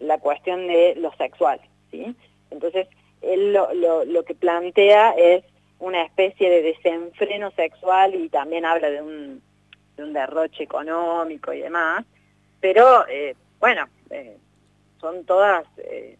la 0.00 0.18
cuestión 0.18 0.66
de 0.66 0.94
lo 0.96 1.12
sexual. 1.16 1.60
¿sí? 1.90 2.14
Entonces, 2.50 2.88
él 3.22 3.52
lo, 3.52 3.72
lo, 4.04 4.24
que 4.24 4.34
plantea 4.34 5.12
es 5.12 5.44
una 5.78 6.02
especie 6.02 6.48
de 6.50 6.62
desenfreno 6.62 7.50
sexual 7.52 8.14
y 8.14 8.28
también 8.28 8.64
habla 8.64 8.90
de 8.90 9.02
un, 9.02 9.42
de 9.96 10.04
un 10.04 10.12
derroche 10.12 10.62
económico 10.62 11.52
y 11.52 11.60
demás, 11.60 12.04
pero 12.60 13.06
eh, 13.08 13.34
bueno, 13.60 13.86
eh, 14.10 14.36
son 15.00 15.24
todas 15.24 15.66
eh, 15.78 16.16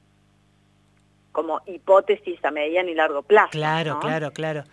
como 1.32 1.60
hipótesis 1.66 2.44
a 2.44 2.50
mediano 2.50 2.90
y 2.90 2.94
largo 2.94 3.22
plazo. 3.22 3.50
Claro, 3.50 4.00
claro, 4.00 4.32
claro. 4.32 4.64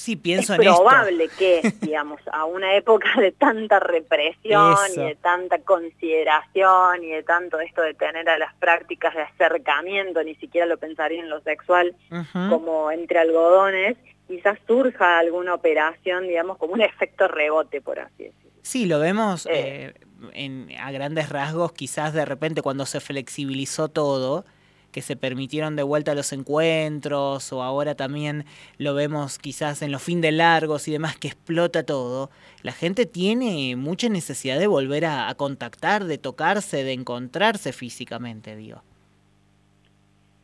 Sí, 0.00 0.16
pienso 0.16 0.54
es 0.54 0.60
probable 0.60 1.28
que, 1.28 1.74
digamos, 1.82 2.22
a 2.32 2.46
una 2.46 2.74
época 2.74 3.20
de 3.20 3.32
tanta 3.32 3.80
represión 3.80 4.74
y 4.96 4.98
de 4.98 5.14
tanta 5.16 5.58
consideración 5.58 7.04
y 7.04 7.10
de 7.10 7.22
tanto 7.22 7.60
esto 7.60 7.82
de 7.82 7.92
tener 7.92 8.26
a 8.30 8.38
las 8.38 8.54
prácticas 8.54 9.14
de 9.14 9.20
acercamiento, 9.20 10.22
ni 10.24 10.34
siquiera 10.36 10.66
lo 10.66 10.78
pensaría 10.78 11.20
en 11.20 11.28
lo 11.28 11.42
sexual, 11.42 11.94
como 12.48 12.90
entre 12.90 13.18
algodones, 13.18 13.98
quizás 14.26 14.58
surja 14.66 15.18
alguna 15.18 15.52
operación, 15.52 16.26
digamos, 16.26 16.56
como 16.56 16.72
un 16.72 16.80
efecto 16.80 17.28
rebote, 17.28 17.82
por 17.82 18.00
así 18.00 18.24
decirlo. 18.24 18.50
Sí, 18.62 18.86
lo 18.86 19.00
vemos 19.00 19.44
eh. 19.44 19.50
Eh, 19.52 19.94
en, 20.32 20.70
a 20.78 20.90
grandes 20.92 21.28
rasgos, 21.28 21.72
quizás 21.72 22.14
de 22.14 22.24
repente 22.24 22.62
cuando 22.62 22.86
se 22.86 23.00
flexibilizó 23.00 23.88
todo, 23.88 24.46
que 24.92 25.02
se 25.02 25.16
permitieron 25.16 25.76
de 25.76 25.82
vuelta 25.82 26.14
los 26.14 26.32
encuentros 26.32 27.52
o 27.52 27.62
ahora 27.62 27.94
también 27.94 28.44
lo 28.78 28.94
vemos 28.94 29.38
quizás 29.38 29.82
en 29.82 29.92
los 29.92 30.02
fin 30.02 30.20
de 30.20 30.32
largos 30.32 30.88
y 30.88 30.92
demás 30.92 31.16
que 31.16 31.28
explota 31.28 31.84
todo, 31.84 32.30
la 32.62 32.72
gente 32.72 33.06
tiene 33.06 33.76
mucha 33.76 34.08
necesidad 34.08 34.58
de 34.58 34.66
volver 34.66 35.04
a, 35.06 35.32
contactar, 35.34 36.04
de 36.04 36.18
tocarse, 36.18 36.84
de 36.84 36.92
encontrarse 36.92 37.72
físicamente, 37.72 38.56
digo. 38.56 38.82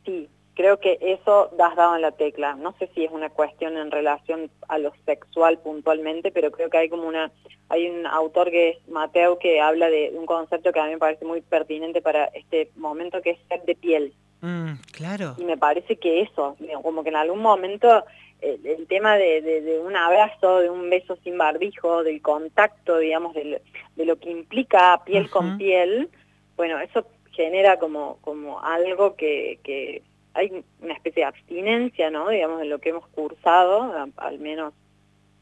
Sí, 0.05 0.27
creo 0.55 0.79
que 0.79 0.97
eso 1.01 1.49
das 1.57 1.75
dado 1.75 1.95
en 1.95 2.01
la 2.01 2.11
tecla. 2.11 2.55
No 2.55 2.73
sé 2.79 2.89
si 2.95 3.03
es 3.03 3.11
una 3.11 3.29
cuestión 3.29 3.77
en 3.77 3.91
relación 3.91 4.49
a 4.67 4.79
lo 4.79 4.93
sexual 5.05 5.59
puntualmente, 5.59 6.31
pero 6.31 6.51
creo 6.51 6.69
que 6.69 6.77
hay 6.77 6.89
como 6.89 7.07
una, 7.07 7.31
hay 7.69 7.89
un 7.89 8.05
autor 8.07 8.49
que 8.49 8.69
es 8.69 8.87
Mateo 8.87 9.37
que 9.37 9.61
habla 9.61 9.89
de 9.89 10.11
un 10.15 10.25
concepto 10.25 10.71
que 10.71 10.79
a 10.79 10.85
mí 10.85 10.91
me 10.91 10.97
parece 10.97 11.25
muy 11.25 11.41
pertinente 11.41 12.01
para 12.01 12.25
este 12.25 12.71
momento 12.75 13.21
que 13.21 13.31
es 13.31 13.39
ser 13.49 13.63
de 13.63 13.75
piel. 13.75 14.13
Mm, 14.41 14.73
claro. 14.91 15.35
Y 15.37 15.43
me 15.43 15.57
parece 15.57 15.97
que 15.97 16.21
eso, 16.21 16.55
como 16.83 17.03
que 17.03 17.09
en 17.09 17.15
algún 17.15 17.39
momento 17.39 18.03
el, 18.41 18.87
tema 18.87 19.15
de, 19.15 19.81
un 19.83 19.95
abrazo, 19.95 20.59
de 20.59 20.69
un 20.69 20.89
beso 20.89 21.17
sin 21.23 21.37
barbijo, 21.37 22.03
del 22.03 22.21
contacto, 22.21 22.97
digamos, 22.97 23.33
de, 23.33 23.61
lo 23.95 24.15
que 24.17 24.29
implica 24.29 25.01
piel 25.05 25.29
con 25.29 25.57
piel, 25.57 26.09
bueno, 26.55 26.79
eso 26.79 27.07
genera 27.31 27.77
como, 27.77 28.17
como 28.21 28.59
algo 28.61 29.15
que, 29.15 29.59
que 29.63 30.01
hay 30.33 30.63
una 30.81 30.93
especie 30.93 31.21
de 31.21 31.27
abstinencia, 31.27 32.11
¿no? 32.11 32.29
Digamos, 32.29 32.59
de 32.59 32.65
lo 32.65 32.79
que 32.79 32.89
hemos 32.89 33.07
cursado, 33.07 33.91
al 34.17 34.39
menos 34.39 34.73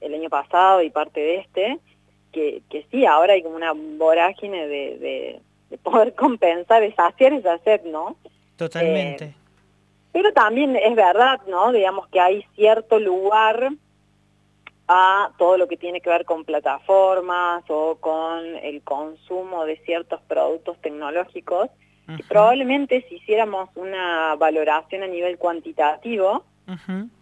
el 0.01 0.13
año 0.13 0.29
pasado 0.29 0.81
y 0.81 0.89
parte 0.89 1.19
de 1.19 1.37
este, 1.37 1.79
que, 2.31 2.61
que 2.69 2.85
sí, 2.91 3.05
ahora 3.05 3.33
hay 3.33 3.43
como 3.43 3.55
una 3.55 3.73
vorágine 3.73 4.67
de, 4.67 5.41
de, 5.69 5.77
poder 5.79 6.13
compensar, 6.15 6.83
es 6.83 6.97
hacer, 6.97 7.33
es 7.33 7.45
hacer, 7.45 7.85
¿no? 7.85 8.15
Totalmente. 8.57 9.25
Eh, 9.25 9.35
pero 10.11 10.31
también 10.33 10.75
es 10.75 10.95
verdad, 10.95 11.41
¿no? 11.47 11.71
Digamos 11.71 12.07
que 12.07 12.19
hay 12.19 12.45
cierto 12.55 12.99
lugar 12.99 13.71
a 14.87 15.31
todo 15.37 15.57
lo 15.57 15.67
que 15.67 15.77
tiene 15.77 15.99
que 15.99 16.09
ver 16.09 16.25
con 16.25 16.45
plataformas 16.45 17.63
o 17.69 17.95
con 17.95 18.45
el 18.61 18.81
consumo 18.83 19.65
de 19.65 19.77
ciertos 19.79 20.21
productos 20.21 20.79
tecnológicos, 20.81 21.69
y 22.07 22.21
probablemente 22.23 23.03
si 23.09 23.15
hiciéramos 23.15 23.69
una 23.75 24.35
valoración 24.35 25.01
a 25.01 25.07
nivel 25.07 25.39
cuantitativo, 25.39 26.43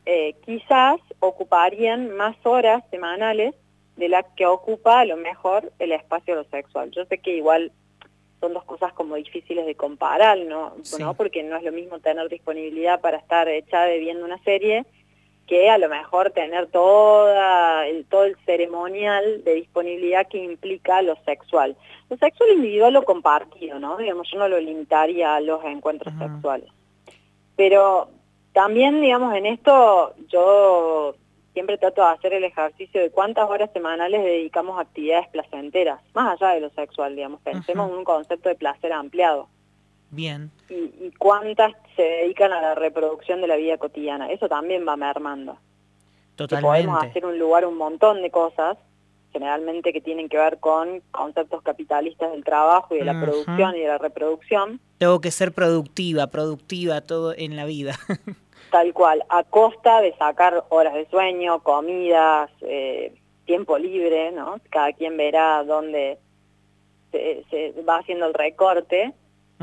eh, 0.05 0.35
quizás 0.45 0.99
ocuparían 1.19 2.15
más 2.15 2.35
horas 2.43 2.83
semanales 2.91 3.55
de 3.95 4.09
las 4.09 4.25
que 4.35 4.45
ocupa 4.45 4.99
a 4.99 5.05
lo 5.05 5.15
mejor 5.15 5.71
el 5.79 5.93
espacio 5.93 6.35
lo 6.35 6.43
sexual. 6.45 6.91
Yo 6.91 7.05
sé 7.05 7.19
que 7.19 7.35
igual 7.35 7.71
son 8.43 8.53
dos 8.53 8.65
cosas 8.65 8.91
como 8.91 9.15
difíciles 9.15 9.65
de 9.65 9.75
comparar, 9.75 10.37
¿no? 10.37 10.73
Porque 11.15 11.43
no 11.43 11.55
es 11.55 11.63
lo 11.63 11.71
mismo 11.71 11.99
tener 11.99 12.27
disponibilidad 12.27 12.99
para 12.99 13.15
estar 13.15 13.47
echada 13.47 13.87
viendo 13.93 14.25
una 14.25 14.37
serie 14.39 14.85
que 15.47 15.69
a 15.69 15.77
lo 15.77 15.87
mejor 15.87 16.31
tener 16.31 16.67
toda 16.67 17.87
el, 17.87 18.03
todo 18.05 18.25
el 18.25 18.35
ceremonial 18.45 19.45
de 19.45 19.55
disponibilidad 19.55 20.27
que 20.27 20.43
implica 20.43 21.01
lo 21.01 21.15
sexual. 21.23 21.77
Lo 22.09 22.17
sexual 22.17 22.49
individual 22.49 22.91
lo 22.91 23.03
compartido, 23.03 23.79
¿no? 23.79 23.95
Digamos, 23.95 24.29
yo 24.29 24.37
no 24.39 24.49
lo 24.49 24.59
limitaría 24.59 25.35
a 25.35 25.41
los 25.41 25.63
encuentros 25.63 26.13
sexuales. 26.19 26.69
Pero 27.55 28.09
también, 28.51 28.99
digamos, 28.99 29.33
en 29.35 29.45
esto 29.45 30.15
yo 30.27 31.15
siempre 31.53 31.77
trato 31.77 32.01
de 32.01 32.07
hacer 32.07 32.33
el 32.33 32.43
ejercicio 32.43 32.99
de 32.99 33.11
cuántas 33.11 33.49
horas 33.49 33.69
semanales 33.73 34.23
dedicamos 34.23 34.77
a 34.77 34.81
actividades 34.81 35.27
placenteras, 35.29 36.01
más 36.13 36.33
allá 36.33 36.53
de 36.53 36.61
lo 36.61 36.69
sexual, 36.71 37.15
digamos, 37.15 37.41
pensemos 37.41 37.89
en 37.89 37.97
un 37.97 38.03
concepto 38.03 38.49
de 38.49 38.55
placer 38.55 38.91
ampliado. 38.91 39.47
Bien. 40.09 40.51
Y, 40.69 41.11
cuántas 41.17 41.73
se 41.95 42.03
dedican 42.03 42.53
a 42.53 42.61
la 42.61 42.75
reproducción 42.75 43.41
de 43.41 43.47
la 43.47 43.55
vida 43.55 43.77
cotidiana, 43.77 44.31
eso 44.31 44.47
también 44.47 44.87
va 44.87 44.95
mermando. 44.95 45.57
Totalmente. 46.35 46.67
podemos 46.67 47.03
hacer 47.03 47.25
un 47.25 47.37
lugar 47.37 47.65
un 47.65 47.77
montón 47.77 48.21
de 48.21 48.31
cosas, 48.31 48.77
generalmente 49.31 49.93
que 49.93 50.01
tienen 50.01 50.29
que 50.29 50.37
ver 50.37 50.59
con 50.59 51.01
conceptos 51.11 51.61
capitalistas 51.63 52.31
del 52.31 52.43
trabajo 52.43 52.95
y 52.95 52.99
de 52.99 53.05
la 53.05 53.19
producción 53.19 53.75
y 53.75 53.79
de 53.79 53.87
la 53.87 53.97
reproducción. 53.97 54.79
Tengo 54.97 55.21
que 55.21 55.31
ser 55.31 55.51
productiva, 55.51 56.27
productiva 56.27 57.01
todo 57.01 57.33
en 57.35 57.55
la 57.55 57.65
vida. 57.65 57.95
Tal 58.73 58.91
cual, 58.91 59.23
a 59.29 59.43
costa 59.43 60.01
de 60.01 60.15
sacar 60.17 60.63
horas 60.69 60.95
de 60.95 61.07
sueño, 61.07 61.61
comidas, 61.61 62.49
eh, 62.61 63.13
tiempo 63.45 63.77
libre, 63.77 64.31
¿no? 64.31 64.59
Cada 64.71 64.93
quien 64.93 65.15
verá 65.15 65.63
dónde 65.63 66.17
se, 67.11 67.75
va 67.87 67.97
haciendo 67.97 68.25
el 68.25 68.33
recorte, 68.33 69.13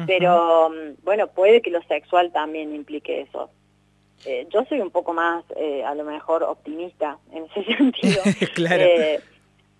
pero 0.07 0.71
mm, 0.71 1.03
bueno, 1.03 1.27
puede 1.27 1.61
que 1.61 1.73
lo 1.73 1.83
sexual 1.89 2.31
también 2.31 2.73
implique 2.73 3.23
eso. 3.23 3.51
Eh, 4.27 4.47
yo 4.49 4.65
soy 4.67 4.81
un 4.81 4.93
poco 4.93 5.13
más, 5.13 5.45
eh, 5.57 5.83
a 5.83 5.97
lo 5.97 6.05
mejor, 6.05 6.45
optimista 6.45 7.19
en 7.33 7.47
ese 7.47 7.65
sentido. 7.77 8.23
claro. 8.55 8.85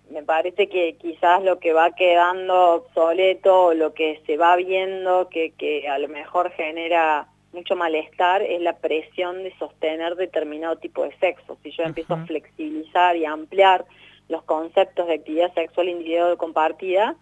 me 0.09 0.23
parece 0.23 0.67
que 0.67 0.97
quizás 0.97 1.41
lo 1.41 1.57
que 1.57 1.71
va 1.71 1.95
quedando 1.95 2.73
obsoleto, 2.73 3.73
lo 3.75 3.93
que 3.93 4.21
se 4.25 4.35
va 4.35 4.57
viendo, 4.57 5.29
que, 5.29 5.51
que 5.51 5.87
a 5.87 5.99
lo 5.99 6.09
mejor 6.09 6.51
genera 6.51 7.30
mucho 7.53 7.75
malestar 7.75 8.41
es 8.41 8.61
la 8.61 8.77
presión 8.77 9.43
de 9.43 9.53
sostener 9.57 10.15
determinado 10.15 10.77
tipo 10.77 11.03
de 11.03 11.15
sexo. 11.17 11.57
Si 11.63 11.71
yo 11.71 11.83
empiezo 11.83 12.13
a 12.13 12.25
flexibilizar 12.25 13.15
y 13.17 13.25
ampliar 13.25 13.85
los 14.29 14.43
conceptos 14.43 15.07
de 15.07 15.15
actividad 15.15 15.53
sexual 15.53 15.89
individual 15.89 16.37
compartida, 16.37 17.15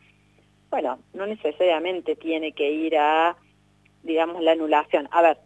bueno, 0.70 1.00
no 1.14 1.26
necesariamente 1.26 2.16
tiene 2.16 2.52
que 2.52 2.72
ir 2.72 2.98
a, 2.98 3.36
digamos, 4.04 4.42
la 4.42 4.52
anulación. 4.52 5.08
A 5.12 5.22
ver, 5.22 5.38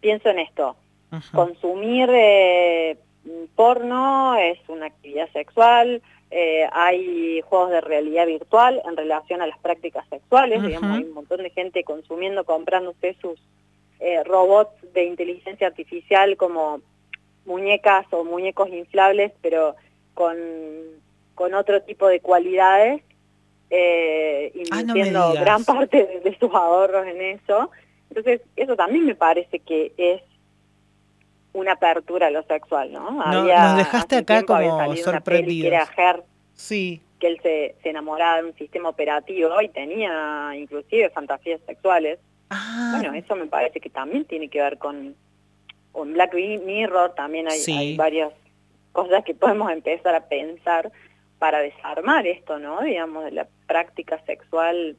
pienso 0.00 0.28
en 0.30 0.40
esto. 0.40 0.76
Consumir 1.32 2.08
eh, 2.10 2.96
porno 3.54 4.34
es 4.36 4.58
una 4.68 4.86
actividad 4.86 5.30
sexual, 5.32 6.02
eh, 6.30 6.66
hay 6.72 7.42
juegos 7.42 7.70
de 7.70 7.82
realidad 7.82 8.26
virtual 8.26 8.80
en 8.86 8.96
relación 8.96 9.42
a 9.42 9.46
las 9.46 9.58
prácticas 9.58 10.08
sexuales, 10.08 10.62
digamos, 10.62 10.96
hay 10.96 11.04
un 11.04 11.12
montón 11.12 11.42
de 11.42 11.50
gente 11.50 11.84
consumiendo, 11.84 12.44
comprándose 12.44 13.14
sus 13.20 13.38
eh, 14.02 14.24
robots 14.24 14.74
de 14.92 15.04
inteligencia 15.04 15.68
artificial 15.68 16.36
como 16.36 16.80
muñecas 17.44 18.04
o 18.10 18.24
muñecos 18.24 18.68
inflables, 18.68 19.32
pero 19.40 19.76
con, 20.14 20.36
con 21.34 21.54
otro 21.54 21.82
tipo 21.82 22.08
de 22.08 22.20
cualidades, 22.20 23.02
eh, 23.70 24.52
Ah, 24.70 24.82
no 24.82 24.96
invirtiendo 24.96 25.32
gran 25.34 25.64
parte 25.64 26.04
de, 26.04 26.20
de 26.20 26.38
sus 26.38 26.52
ahorros 26.52 27.06
en 27.06 27.20
eso. 27.22 27.70
Entonces, 28.10 28.42
eso 28.56 28.76
también 28.76 29.06
me 29.06 29.14
parece 29.14 29.60
que 29.60 29.92
es 29.96 30.20
una 31.52 31.72
apertura 31.72 32.26
a 32.26 32.30
lo 32.30 32.42
sexual, 32.42 32.92
¿no? 32.92 33.10
nos 33.10 33.76
dejaste 33.76 34.16
acá 34.16 34.38
había 34.38 34.46
como 34.46 34.78
salido 34.78 34.80
una 34.80 34.90
que 34.90 34.96
era 34.96 35.02
sorprendidos. 35.12 35.88
Her, 35.96 36.22
Sí, 36.54 37.00
que 37.18 37.28
él 37.28 37.40
se, 37.42 37.76
se 37.82 37.90
enamoraba 37.90 38.42
de 38.42 38.48
un 38.48 38.54
sistema 38.54 38.88
operativo 38.88 39.60
y 39.62 39.68
tenía 39.68 40.52
inclusive 40.56 41.08
fantasías 41.10 41.60
sexuales. 41.66 42.18
Ah, 42.52 42.98
Bueno, 42.98 43.14
eso 43.14 43.34
me 43.36 43.46
parece 43.46 43.80
que 43.80 43.90
también 43.90 44.24
tiene 44.24 44.48
que 44.48 44.60
ver 44.60 44.78
con, 44.78 45.14
con 45.92 46.12
Black 46.12 46.34
Mirror, 46.34 47.14
también 47.14 47.48
hay, 47.48 47.58
Sí. 47.58 47.72
hay 47.72 47.96
varias 47.96 48.32
cosas 48.92 49.24
que 49.24 49.34
podemos 49.34 49.70
empezar 49.70 50.14
a 50.14 50.28
pensar 50.28 50.92
para 51.38 51.58
desarmar 51.60 52.26
esto, 52.26 52.58
¿no? 52.58 52.80
Digamos, 52.82 53.24
de 53.24 53.32
la 53.32 53.48
práctica 53.66 54.20
sexual 54.26 54.96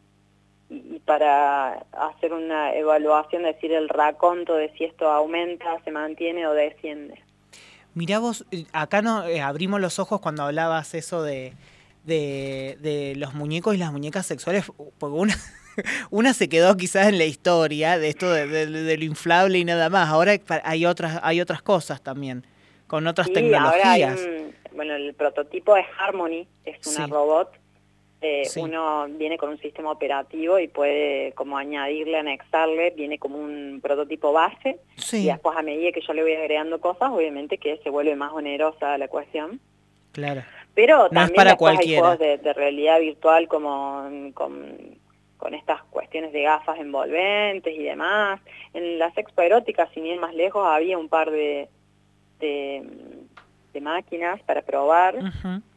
y, 0.69 0.75
y 0.95 0.99
para 1.05 1.85
hacer 1.91 2.33
una 2.33 2.73
evaluación, 2.75 3.43
decir 3.43 3.71
el 3.71 3.87
raconto 3.89 4.55
de 4.55 4.71
si 4.77 4.83
esto 4.85 5.09
aumenta, 5.09 5.81
se 5.83 5.91
mantiene 5.91 6.45
o 6.47 6.53
desciende. 6.53 7.21
Mirá 7.93 8.17
vos, 8.19 8.45
eh, 8.51 8.65
acá 8.73 9.01
no 9.03 9.25
eh, 9.25 9.39
abrimos 9.41 9.79
los 9.79 9.99
ojos 9.99 10.19
cuando 10.19 10.43
hablabas 10.43 10.95
eso 10.95 11.21
de, 11.21 11.53
de, 12.05 12.77
de 12.81 13.13
los 13.17 13.35
muñecos 13.35 13.75
y 13.75 13.77
las 13.77 13.91
muñecas 13.91 14.25
sexuales, 14.25 14.65
porque 14.97 15.15
una, 15.15 15.35
una 16.11 16.33
se 16.33 16.49
quedó 16.49 16.75
quizás 16.77 17.07
en 17.07 17.17
la 17.17 17.25
historia 17.25 17.97
de 17.99 18.09
esto 18.09 18.31
de, 18.31 18.47
de- 18.47 18.65
de 18.67 18.97
lo 18.97 19.03
inflable 19.03 19.57
y 19.59 19.65
nada 19.65 19.89
más. 19.89 20.09
Ahora 20.09 20.33
hay 20.63 20.85
otras, 20.85 21.19
hay 21.23 21.41
otras 21.41 21.61
cosas 21.61 22.01
también, 22.01 22.45
con 22.87 23.05
otras 23.07 23.27
Sí, 23.27 23.33
ahora 23.35 23.71
hay 23.73 24.01
tecnologías. 24.01 24.19
un- 24.21 24.53
bueno, 24.75 24.95
el 24.95 25.13
prototipo 25.13 25.75
de 25.75 25.83
Harmony, 25.99 26.47
es 26.65 26.85
una 26.87 27.05
Sí. 27.05 27.11
robot. 27.11 27.51
eh, 28.25 28.45
Sí. 28.45 28.61
Uno 28.61 29.05
viene 29.09 29.37
con 29.37 29.49
un 29.49 29.59
sistema 29.59 29.91
operativo 29.91 30.57
y 30.57 30.69
puede 30.69 31.33
como 31.33 31.57
añadirle, 31.57 32.17
anexarle, 32.19 32.91
viene 32.91 33.19
como 33.19 33.37
un 33.37 33.81
prototipo 33.83 34.31
base 34.31 34.79
y 35.11 35.25
después 35.25 35.57
a 35.57 35.61
medida 35.61 35.91
que 35.91 35.99
yo 35.99 36.13
le 36.13 36.21
voy 36.23 36.31
agregando 36.33 36.79
cosas, 36.79 37.09
obviamente 37.11 37.57
que 37.57 37.81
se 37.83 37.89
vuelve 37.89 38.15
más 38.15 38.31
onerosa 38.31 38.97
la 38.97 39.09
cuestión. 39.09 39.59
claro. 40.13 40.41
Pero 40.73 41.07
es 41.07 41.11
también 41.11 41.35
para 41.35 41.49
después 41.51 41.71
hay 41.71 41.75
cualquiera. 41.75 42.01
juegos 42.01 42.19
de, 42.19 42.37
de 42.37 42.53
realidad 42.53 42.99
virtual 43.01 43.47
como 43.49 44.09
con, 44.33 44.97
con 45.43 45.53
estas 45.53 45.83
cuestiones 45.91 46.31
de 46.31 46.43
gafas 46.43 46.79
envolventes 46.79 47.75
y 47.75 47.83
demás. 47.83 48.39
En 48.73 48.97
la 48.97 49.11
sexpo 49.11 49.41
erótica, 49.41 49.89
sin 49.93 50.05
ir 50.05 50.17
más 50.17 50.33
lejos, 50.33 50.65
había 50.65 50.97
un 50.97 51.09
par 51.09 51.29
de, 51.31 51.67
de, 52.39 52.81
de 53.73 53.81
máquinas 53.81 54.41
para 54.43 54.61
probar 54.61 55.15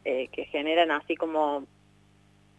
eh, 0.05 0.29
que 0.31 0.45
generan 0.45 0.89
así 0.91 1.17
como 1.17 1.65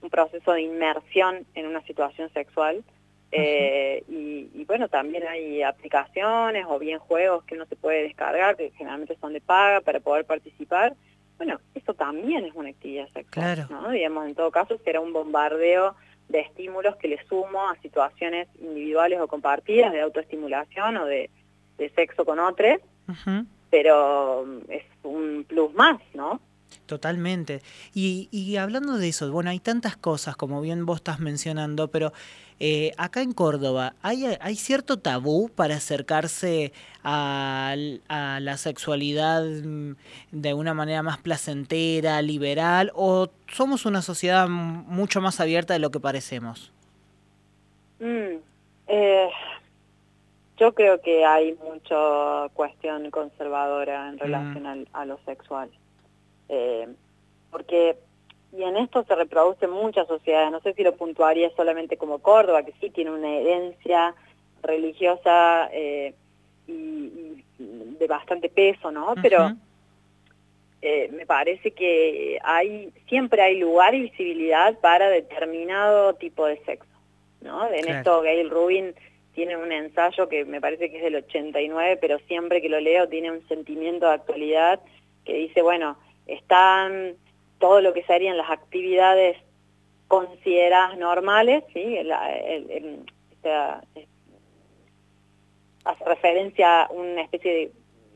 un 0.02 0.10
proceso 0.10 0.52
de 0.52 0.60
inmersión 0.60 1.46
en 1.54 1.66
una 1.66 1.80
situación 1.84 2.30
sexual. 2.34 2.84
Eh, 3.32 4.04
y, 4.06 4.50
y 4.54 4.64
bueno, 4.66 4.88
también 4.88 5.26
hay 5.26 5.62
aplicaciones 5.62 6.66
o 6.68 6.78
bien 6.78 6.98
juegos 6.98 7.42
que 7.44 7.54
uno 7.54 7.64
se 7.64 7.76
puede 7.76 8.02
descargar, 8.02 8.54
que 8.58 8.70
generalmente 8.76 9.16
son 9.18 9.32
de 9.32 9.40
paga 9.40 9.80
para 9.80 10.00
poder 10.00 10.26
participar. 10.26 10.92
Bueno, 11.38 11.58
eso 11.74 11.94
también 11.94 12.44
es 12.44 12.54
una 12.54 12.68
actividad 12.68 13.06
sexual, 13.14 13.54
Claro. 13.54 13.66
¿no? 13.70 13.90
Digamos, 13.92 14.26
en 14.26 14.34
todo 14.34 14.50
caso 14.50 14.76
será 14.84 15.00
un 15.00 15.14
bombardeo 15.14 15.94
de 16.28 16.40
estímulos 16.40 16.96
que 16.96 17.08
le 17.08 17.24
sumo 17.26 17.68
a 17.68 17.76
situaciones 17.80 18.48
individuales 18.60 19.20
o 19.20 19.28
compartidas 19.28 19.92
de 19.92 20.00
autoestimulación 20.00 20.96
o 20.98 21.06
de, 21.06 21.30
de 21.78 21.90
sexo 21.90 22.24
con 22.24 22.38
otros, 22.38 22.78
pero 23.70 24.46
es 24.68 24.84
un 25.02 25.44
plus 25.48 25.72
más, 25.74 25.98
¿no? 26.14 26.40
Totalmente. 26.88 27.60
Y, 27.94 28.28
y 28.32 28.56
hablando 28.56 28.96
de 28.96 29.08
eso, 29.10 29.30
bueno, 29.30 29.50
hay 29.50 29.60
tantas 29.60 29.94
cosas, 29.94 30.36
como 30.36 30.62
bien 30.62 30.86
vos 30.86 30.96
estás 30.96 31.20
mencionando, 31.20 31.88
pero 31.88 32.14
eh, 32.60 32.92
acá 32.96 33.20
en 33.20 33.32
Córdoba, 33.32 33.92
¿hay, 34.00 34.24
¿hay 34.40 34.56
cierto 34.56 34.98
tabú 34.98 35.50
para 35.50 35.76
acercarse 35.76 36.72
a, 37.04 37.74
la 38.40 38.56
sexualidad 38.56 39.44
mm, 39.44 39.96
de 40.32 40.54
una 40.54 40.72
manera 40.72 41.02
más 41.02 41.18
placentera, 41.18 42.22
liberal, 42.22 42.90
o 42.94 43.28
somos 43.52 43.84
una 43.84 44.00
sociedad 44.00 44.48
mucho 44.48 45.20
más 45.20 45.40
abierta 45.40 45.74
de 45.74 45.80
lo 45.80 45.90
que 45.90 46.00
parecemos? 46.00 46.72
Mm, 48.00 48.38
eh, 48.86 49.28
yo 50.56 50.74
creo 50.74 51.02
que 51.02 51.26
hay 51.26 51.54
mucha 51.62 52.48
cuestión 52.54 53.10
conservadora 53.10 54.08
en 54.08 54.18
relación 54.18 54.64
al- 54.66 54.88
a 54.94 55.04
lo 55.04 55.18
sexual. 55.26 55.68
Eh, 56.48 56.88
porque, 57.50 57.96
y 58.56 58.62
en 58.62 58.76
esto 58.76 59.04
se 59.04 59.14
reproduce 59.14 59.66
muchas 59.66 60.06
sociedades, 60.06 60.50
no 60.50 60.60
sé 60.60 60.72
si 60.74 60.82
lo 60.82 60.94
puntuaría 60.96 61.50
solamente 61.56 61.96
como 61.96 62.18
Córdoba, 62.20 62.62
que 62.62 62.72
sí 62.80 62.90
tiene 62.90 63.10
una 63.10 63.34
herencia 63.36 64.14
religiosa 64.62 65.68
eh, 65.72 66.14
y, 66.66 66.72
y 66.72 67.44
de 67.58 68.06
bastante 68.06 68.48
peso, 68.48 68.90
¿no? 68.90 69.14
Pero 69.22 69.52
eh, 70.80 71.08
me 71.12 71.26
parece 71.26 71.72
que 71.72 72.38
hay 72.42 72.92
siempre 73.08 73.42
hay 73.42 73.58
lugar 73.58 73.94
y 73.94 74.02
visibilidad 74.02 74.78
para 74.78 75.08
determinado 75.08 76.14
tipo 76.14 76.46
de 76.46 76.58
sexo, 76.64 76.88
¿no? 77.40 77.66
En 77.66 77.82
Claro. 77.82 77.98
esto 77.98 78.22
Gail 78.22 78.50
Rubin 78.50 78.94
tiene 79.34 79.56
un 79.56 79.72
ensayo 79.72 80.28
que 80.28 80.44
me 80.44 80.60
parece 80.60 80.90
que 80.90 80.98
es 80.98 81.02
del 81.02 81.16
89, 81.16 81.98
pero 82.00 82.18
siempre 82.28 82.60
que 82.60 82.68
lo 82.68 82.80
leo 82.80 83.08
tiene 83.08 83.30
un 83.30 83.46
sentimiento 83.48 84.06
de 84.06 84.14
actualidad 84.14 84.80
que 85.24 85.34
dice, 85.34 85.62
bueno, 85.62 85.96
están 86.28 87.14
todo 87.58 87.80
lo 87.80 87.92
que 87.92 88.04
serían 88.04 88.36
las 88.36 88.50
actividades 88.50 89.36
consideradas 90.06 90.96
normales, 90.96 91.64
¿sí? 91.74 91.96
El- 91.96 92.12
el- 92.12 92.70
el- 92.70 93.12
esta- 93.32 93.82
hace 95.84 96.04
referencia 96.04 96.82
a 96.84 96.90
una 96.90 97.22
especie 97.22 97.52
de, 97.52 97.72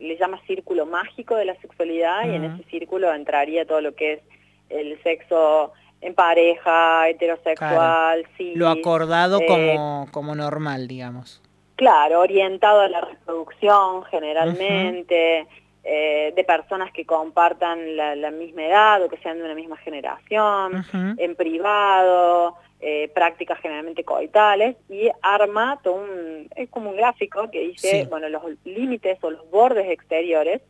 le 0.07 0.17
llama 0.17 0.41
círculo 0.47 0.87
mágico 0.87 1.37
de 1.37 1.45
la 1.47 1.55
sexualidad 1.57 2.27
y 2.27 2.35
en 2.35 2.45
ese 2.45 2.65
círculo 2.65 3.13
entraría 3.13 3.65
todo 3.67 3.81
lo 3.81 3.95
que 3.95 4.15
es 4.15 4.21
el 4.69 5.01
sexo 5.03 5.73
en 6.01 6.15
pareja, 6.15 7.09
heterosexual, 7.09 8.27
sí. 8.37 8.55
Lo 8.57 8.69
acordado 8.69 9.39
eh, 9.41 9.47
como, 9.47 10.09
como 10.11 10.35
normal, 10.35 10.89
digamos. 10.89 11.41
Claro, 11.77 12.21
orientado 12.21 12.81
a 12.81 12.89
la 12.89 13.01
reproducción 13.03 14.03
generalmente, 14.05 15.47
eh, 15.85 16.33
de 16.37 16.45
personas 16.45 16.93
que 16.93 17.05
compartan 17.05 17.97
la, 17.97 18.15
la 18.15 18.31
misma 18.31 18.65
edad 18.67 19.03
o 19.03 19.09
que 19.09 19.17
sean 19.19 19.39
de 19.39 19.45
una 19.45 19.55
misma 19.55 19.77
generación, 19.79 20.85
en 21.19 21.35
privado, 21.37 22.57
eh, 22.81 23.09
prácticas 23.15 23.59
generalmente 23.61 24.05
coitales, 24.05 24.77
y 24.89 25.09
arma 25.23 25.81
todo 25.83 25.95
un, 25.95 26.49
es 26.57 26.69
como 26.71 26.91
un 26.91 26.97
gráfico 26.97 27.51
que 27.51 27.61
dice, 27.61 28.03
Sí. 28.03 28.09
bueno, 28.09 28.29
los 28.29 28.43
límites 28.65 29.19
o 29.23 29.31
los 29.31 29.49
bordes 29.51 29.89
exteriores 29.91 30.61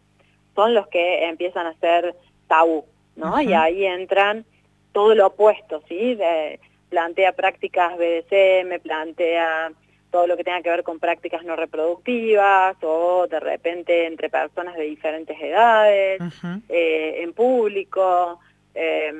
son 0.54 0.74
los 0.74 0.86
que 0.88 1.24
empiezan 1.26 1.66
a 1.66 1.74
ser 1.74 2.14
tabú, 2.48 2.84
¿no? 3.16 3.40
Y 3.40 3.54
ahí 3.54 3.86
entran 3.86 4.44
todo 4.92 5.14
lo 5.14 5.28
opuesto, 5.28 5.82
¿sí? 5.88 6.14
De- 6.14 6.60
plantea 6.90 7.32
prácticas 7.32 7.96
BDSM, 7.96 8.78
plantea 8.82 9.72
todo 10.12 10.26
lo 10.28 10.36
que 10.36 10.44
tenga 10.44 10.60
que 10.62 10.68
ver 10.70 10.84
con 10.84 11.00
prácticas 11.00 11.42
no 11.42 11.56
reproductivas 11.56 12.76
o 12.82 13.26
de 13.26 13.40
repente 13.40 14.06
entre 14.06 14.28
personas 14.28 14.76
de 14.76 14.84
diferentes 14.84 15.36
edades, 15.40 16.20
eh, 16.68 17.22
en 17.22 17.32
público, 17.32 18.38
eh, 18.74 19.10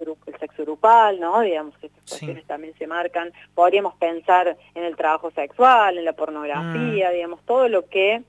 gru- 0.00 0.16
el 0.26 0.38
sexo 0.38 0.62
grupal, 0.64 1.18
¿no? 1.20 1.40
Digamos 1.40 1.76
que 1.78 1.88
estas 1.88 2.02
Sí. 2.04 2.10
cuestiones 2.10 2.44
también 2.46 2.74
se 2.78 2.86
marcan. 2.86 3.32
Podríamos 3.54 3.96
pensar 3.96 4.56
en 4.74 4.84
el 4.84 4.96
trabajo 4.96 5.32
sexual, 5.32 5.98
en 5.98 6.04
la 6.04 6.12
pornografía, 6.12 7.10
digamos, 7.10 7.42
todo 7.44 7.68
lo 7.68 7.86
que 7.88 8.22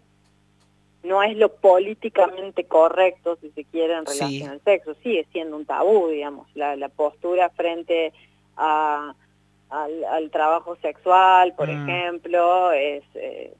no 1.03 1.21
es 1.23 1.37
lo 1.37 1.53
políticamente 1.53 2.65
correcto, 2.65 3.37
si 3.39 3.51
se 3.51 3.63
quiere, 3.63 3.93
en 3.93 4.07
Sí. 4.07 4.19
relación 4.19 4.49
al 4.49 4.61
sexo. 4.61 4.95
Sigue 5.03 5.25
siendo 5.31 5.55
un 5.55 5.65
tabú, 5.65 6.09
digamos, 6.09 6.47
la, 6.55 6.75
la 6.75 6.89
postura 6.89 7.49
frente 7.51 8.11
a, 8.57 9.13
al, 9.69 10.03
al 10.05 10.29
trabajo 10.31 10.75
sexual, 10.81 11.53
por 11.55 11.69
Mm. 11.69 11.89
ejemplo, 11.89 12.71
es... 12.71 13.03
eh, 13.15 13.53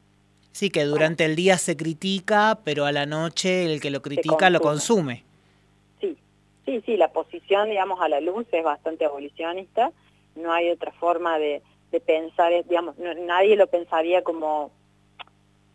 Sí, 0.52 0.72
que 0.72 0.86
durante 0.86 1.24
el 1.26 1.36
día 1.36 1.58
se 1.60 1.78
critica, 1.78 2.58
pero 2.64 2.86
a 2.86 2.92
la 2.92 3.06
noche 3.06 3.66
el 3.72 3.80
que 3.80 3.92
lo 3.92 4.02
critica 4.02 4.50
lo 4.50 4.60
consume. 4.60 5.24
Sí, 6.02 6.18
sí, 6.66 6.82
sí, 6.84 6.98
la 6.98 7.10
posición, 7.12 7.70
digamos, 7.70 8.02
a 8.02 8.10
la 8.10 8.20
luz 8.22 8.48
es 8.52 8.64
bastante 8.64 9.06
abolicionista, 9.06 9.92
no 10.36 10.52
hay 10.52 10.72
otra 10.72 10.92
forma 10.94 11.38
de, 11.38 11.62
de 11.92 12.00
pensar, 12.00 12.52
es- 12.54 12.68
digamos, 12.68 12.98
no- 12.98 13.14
nadie 13.14 13.56
lo 13.56 13.68
pensaría 13.68 14.24
como, 14.24 14.72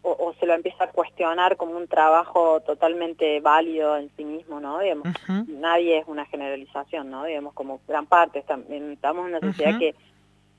o, 0.02 0.10
o 0.10 0.34
se 0.40 0.46
lo 0.46 0.54
empieza 0.54 0.82
a 0.84 0.90
cuestionar 0.90 1.56
como 1.56 1.76
un 1.76 1.86
trabajo 1.86 2.60
totalmente 2.62 3.38
válido 3.40 3.96
en 3.96 4.10
sí 4.16 4.24
mismo, 4.24 4.58
¿no? 4.58 4.80
Digamos, 4.80 5.06
nadie 5.46 5.98
es 5.98 6.08
una 6.08 6.26
generalización, 6.26 7.08
¿no? 7.08 7.22
Digamos, 7.24 7.54
como 7.54 7.80
gran 7.86 8.06
parte, 8.06 8.40
estamos 8.40 8.66
en 8.68 8.98
una 9.34 9.38
sociedad 9.40 9.78
que 9.78 9.94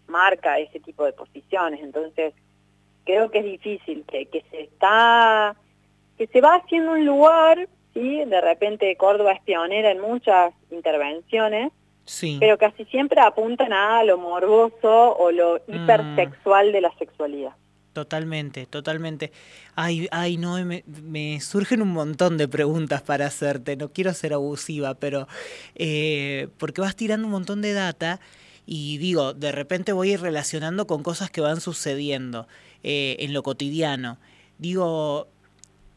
marca 0.08 0.60
ese 0.60 0.80
tipo 0.80 1.06
de 1.06 1.13
posiciones, 1.13 1.82
entonces 1.82 2.34
creo 3.06 3.30
que 3.32 3.39
es 3.39 3.46
difícil, 3.46 4.06
que, 4.10 4.26
que 4.28 4.44
se 4.52 4.62
está, 4.62 5.56
que 6.18 6.28
se 6.28 6.42
va 6.42 6.56
haciendo 6.56 6.94
un 6.94 7.06
lugar, 7.06 7.68
¿sí? 7.94 8.24
de 8.26 8.42
repente 8.42 8.96
Córdoba 8.96 9.34
es 9.34 9.42
pionera 9.42 9.92
en 9.92 10.00
muchas 10.00 10.54
intervenciones, 10.72 11.72
sí. 12.06 12.38
pero 12.39 12.58
casi 12.58 12.86
siempre 12.86 13.22
apuntan 13.22 13.74
a 13.74 14.04
lo 14.04 14.18
morboso 14.18 15.18
o 15.18 15.32
lo 15.32 15.62
mm. 15.68 15.74
hipersexual 15.74 16.72
de 16.72 16.82
la 16.82 16.94
sexualidad. 16.98 17.54
Totalmente, 17.94 18.66
totalmente. 18.66 19.32
Ay, 19.76 20.08
ay, 20.12 20.38
no, 20.38 20.56
me, 20.66 21.39
surgen 21.39 21.80
un 21.84 21.94
montón 21.94 22.38
de 22.38 22.48
preguntas 22.48 23.04
para 23.04 23.28
hacerte. 23.28 23.76
No 23.76 23.89
quiero 23.89 24.13
ser 24.13 24.34
abusiva, 24.34 24.96
pero 24.96 25.28
eh, 25.76 26.48
porque 26.58 26.82
vas 26.82 26.96
tirando 26.96 27.28
un 27.28 27.32
montón 27.32 27.62
de 27.62 27.74
data 27.74 28.20
y 28.65 28.97
digo, 28.97 29.34
de 29.34 29.52
repente 29.52 29.91
voy 29.91 30.12
a 30.12 30.13
ir 30.13 30.21
relacionando 30.21 30.88
con 30.88 31.04
cosas 31.04 31.30
que 31.30 31.41
van 31.41 31.62
sucediendo 31.62 32.47
eh, 32.84 33.17
en 33.19 33.34
lo 33.34 33.43
cotidiano. 33.43 34.17
Digo, 34.58 35.28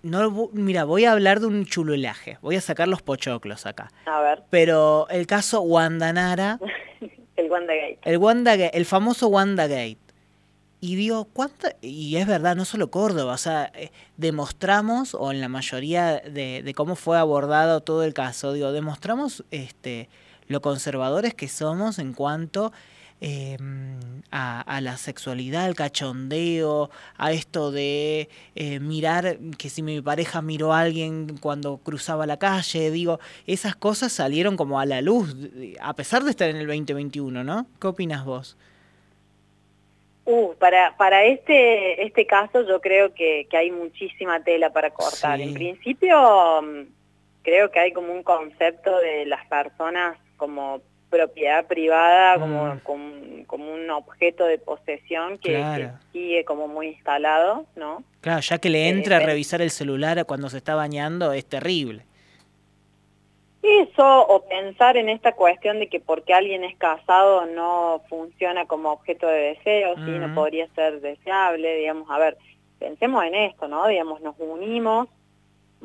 no, 0.02 0.50
mira, 0.52 0.84
voy 0.84 1.04
a 1.04 1.12
hablar 1.12 1.40
de 1.40 1.46
un 1.46 1.64
chululaje. 1.64 2.38
Voy 2.42 2.56
a 2.56 2.60
sacar 2.60 2.88
los 2.88 3.02
pochoclos 3.02 3.66
acá. 3.66 3.90
A 4.06 4.20
ver. 4.20 4.42
Pero 4.50 5.06
el 5.10 5.26
caso 5.26 5.60
Wandanara. 5.60 6.58
el 7.36 7.50
Wandagate. 7.50 7.98
El 8.04 8.18
Wandagate, 8.18 8.76
el 8.76 8.84
famoso 8.84 9.28
Wandagate 9.28 9.98
y 10.80 10.94
digo, 10.94 11.24
¿cuánta? 11.32 11.74
Y 11.80 12.16
es 12.16 12.26
verdad, 12.26 12.54
no 12.54 12.64
solo 12.64 12.90
Córdoba, 12.90 13.34
o 13.34 13.38
sea, 13.38 13.72
eh, 13.74 13.90
demostramos, 14.16 15.14
o 15.14 15.32
en 15.32 15.40
la 15.40 15.48
mayoría 15.48 16.20
de, 16.20 16.72
cómo 16.76 16.96
fue 16.96 17.18
abordado 17.18 17.80
todo 17.80 18.04
el 18.04 18.12
caso, 18.12 18.52
digo, 18.52 18.72
demostramos 18.72 19.44
este, 19.50 20.08
lo 20.48 20.60
conservadores 20.60 21.34
que 21.34 21.48
somos 21.48 21.98
en 21.98 22.12
cuanto 22.12 22.72
em, 23.20 23.98
a, 24.30 24.80
la 24.80 24.96
sexualidad, 24.96 25.64
al 25.64 25.74
cachondeo, 25.74 26.90
a 27.16 27.32
esto 27.32 27.70
de 27.70 28.28
eh, 28.54 28.80
mirar, 28.80 29.38
que 29.58 29.70
si 29.70 29.82
mi 29.82 30.00
pareja 30.00 30.42
miró 30.42 30.72
a 30.72 30.80
alguien 30.80 31.36
cuando 31.38 31.78
cruzaba 31.78 32.26
la 32.26 32.38
calle, 32.38 32.90
digo, 32.90 33.18
esas 33.46 33.76
cosas 33.76 34.12
salieron 34.12 34.56
como 34.56 34.78
a 34.80 34.86
la 34.86 35.00
luz, 35.00 35.34
a 35.80 35.94
pesar 35.94 36.24
de 36.24 36.30
estar 36.30 36.48
en 36.48 36.56
el 36.56 36.66
2021, 36.66 37.44
¿no? 37.44 37.66
¿Qué 37.80 37.86
opinas 37.86 38.24
vos? 38.24 38.56
Uh, 40.26 40.54
para, 40.56 40.96
para 40.96 41.24
este, 41.24 42.04
este 42.04 42.26
caso 42.26 42.66
yo 42.66 42.80
creo 42.80 43.14
que, 43.14 43.46
hay 43.52 43.70
muchísima 43.70 44.42
tela 44.42 44.70
para 44.70 44.90
cortar. 44.90 45.40
En 45.40 45.54
principio 45.54 46.62
mm, 46.62 46.80
creo 47.42 47.70
que 47.70 47.78
hay 47.78 47.92
como 47.92 48.12
un 48.12 48.24
concepto 48.24 48.98
de 48.98 49.24
las 49.26 49.46
personas 49.46 50.18
como 50.36 50.80
propiedad 51.10 51.66
privada, 51.66 52.38
como, 52.38 52.74
mm. 52.74 53.44
como, 53.46 53.72
un 53.72 53.90
objeto 53.90 54.44
de 54.44 54.58
posesión 54.58 55.38
que, 55.38 55.90
sigue 56.12 56.44
como 56.44 56.68
muy 56.68 56.88
instalado, 56.88 57.66
¿no? 57.76 58.02
Claro, 58.20 58.40
ya 58.40 58.58
que 58.58 58.70
le 58.70 58.88
entra 58.88 59.18
a 59.18 59.22
eh, 59.22 59.26
revisar 59.26 59.62
el 59.62 59.70
celular 59.70 60.24
cuando 60.26 60.48
se 60.48 60.58
está 60.58 60.74
bañando 60.74 61.32
es 61.32 61.46
terrible. 61.46 62.04
Eso, 63.62 64.26
o 64.28 64.46
pensar 64.46 64.96
en 64.96 65.08
esta 65.08 65.32
cuestión 65.32 65.80
de 65.80 65.88
que 65.88 65.98
porque 65.98 66.32
alguien 66.32 66.62
es 66.62 66.76
casado 66.76 67.46
no 67.46 68.02
funciona 68.08 68.66
como 68.66 68.92
objeto 68.92 69.26
de 69.26 69.54
deseo, 69.54 69.96
sí, 69.96 70.10
no 70.10 70.34
podría 70.34 70.68
ser 70.74 71.00
deseable, 71.00 71.76
digamos, 71.76 72.08
a 72.10 72.18
ver, 72.18 72.36
pensemos 72.78 73.24
en 73.24 73.34
esto, 73.34 73.66
¿no? 73.66 73.86
Digamos, 73.88 74.20
nos 74.20 74.36
unimos 74.38 75.08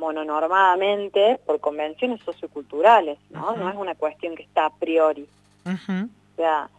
mononormadamente 0.01 1.39
por 1.45 1.61
convenciones 1.61 2.19
socioculturales, 2.23 3.17
¿no? 3.29 3.55
No 3.55 3.69
es 3.69 3.75
una 3.75 3.95
cuestión 3.95 4.35
que 4.35 4.43
está 4.43 4.65
a 4.65 4.73
priori. 4.73 5.25
O 5.65 6.35
sea, 6.35 6.69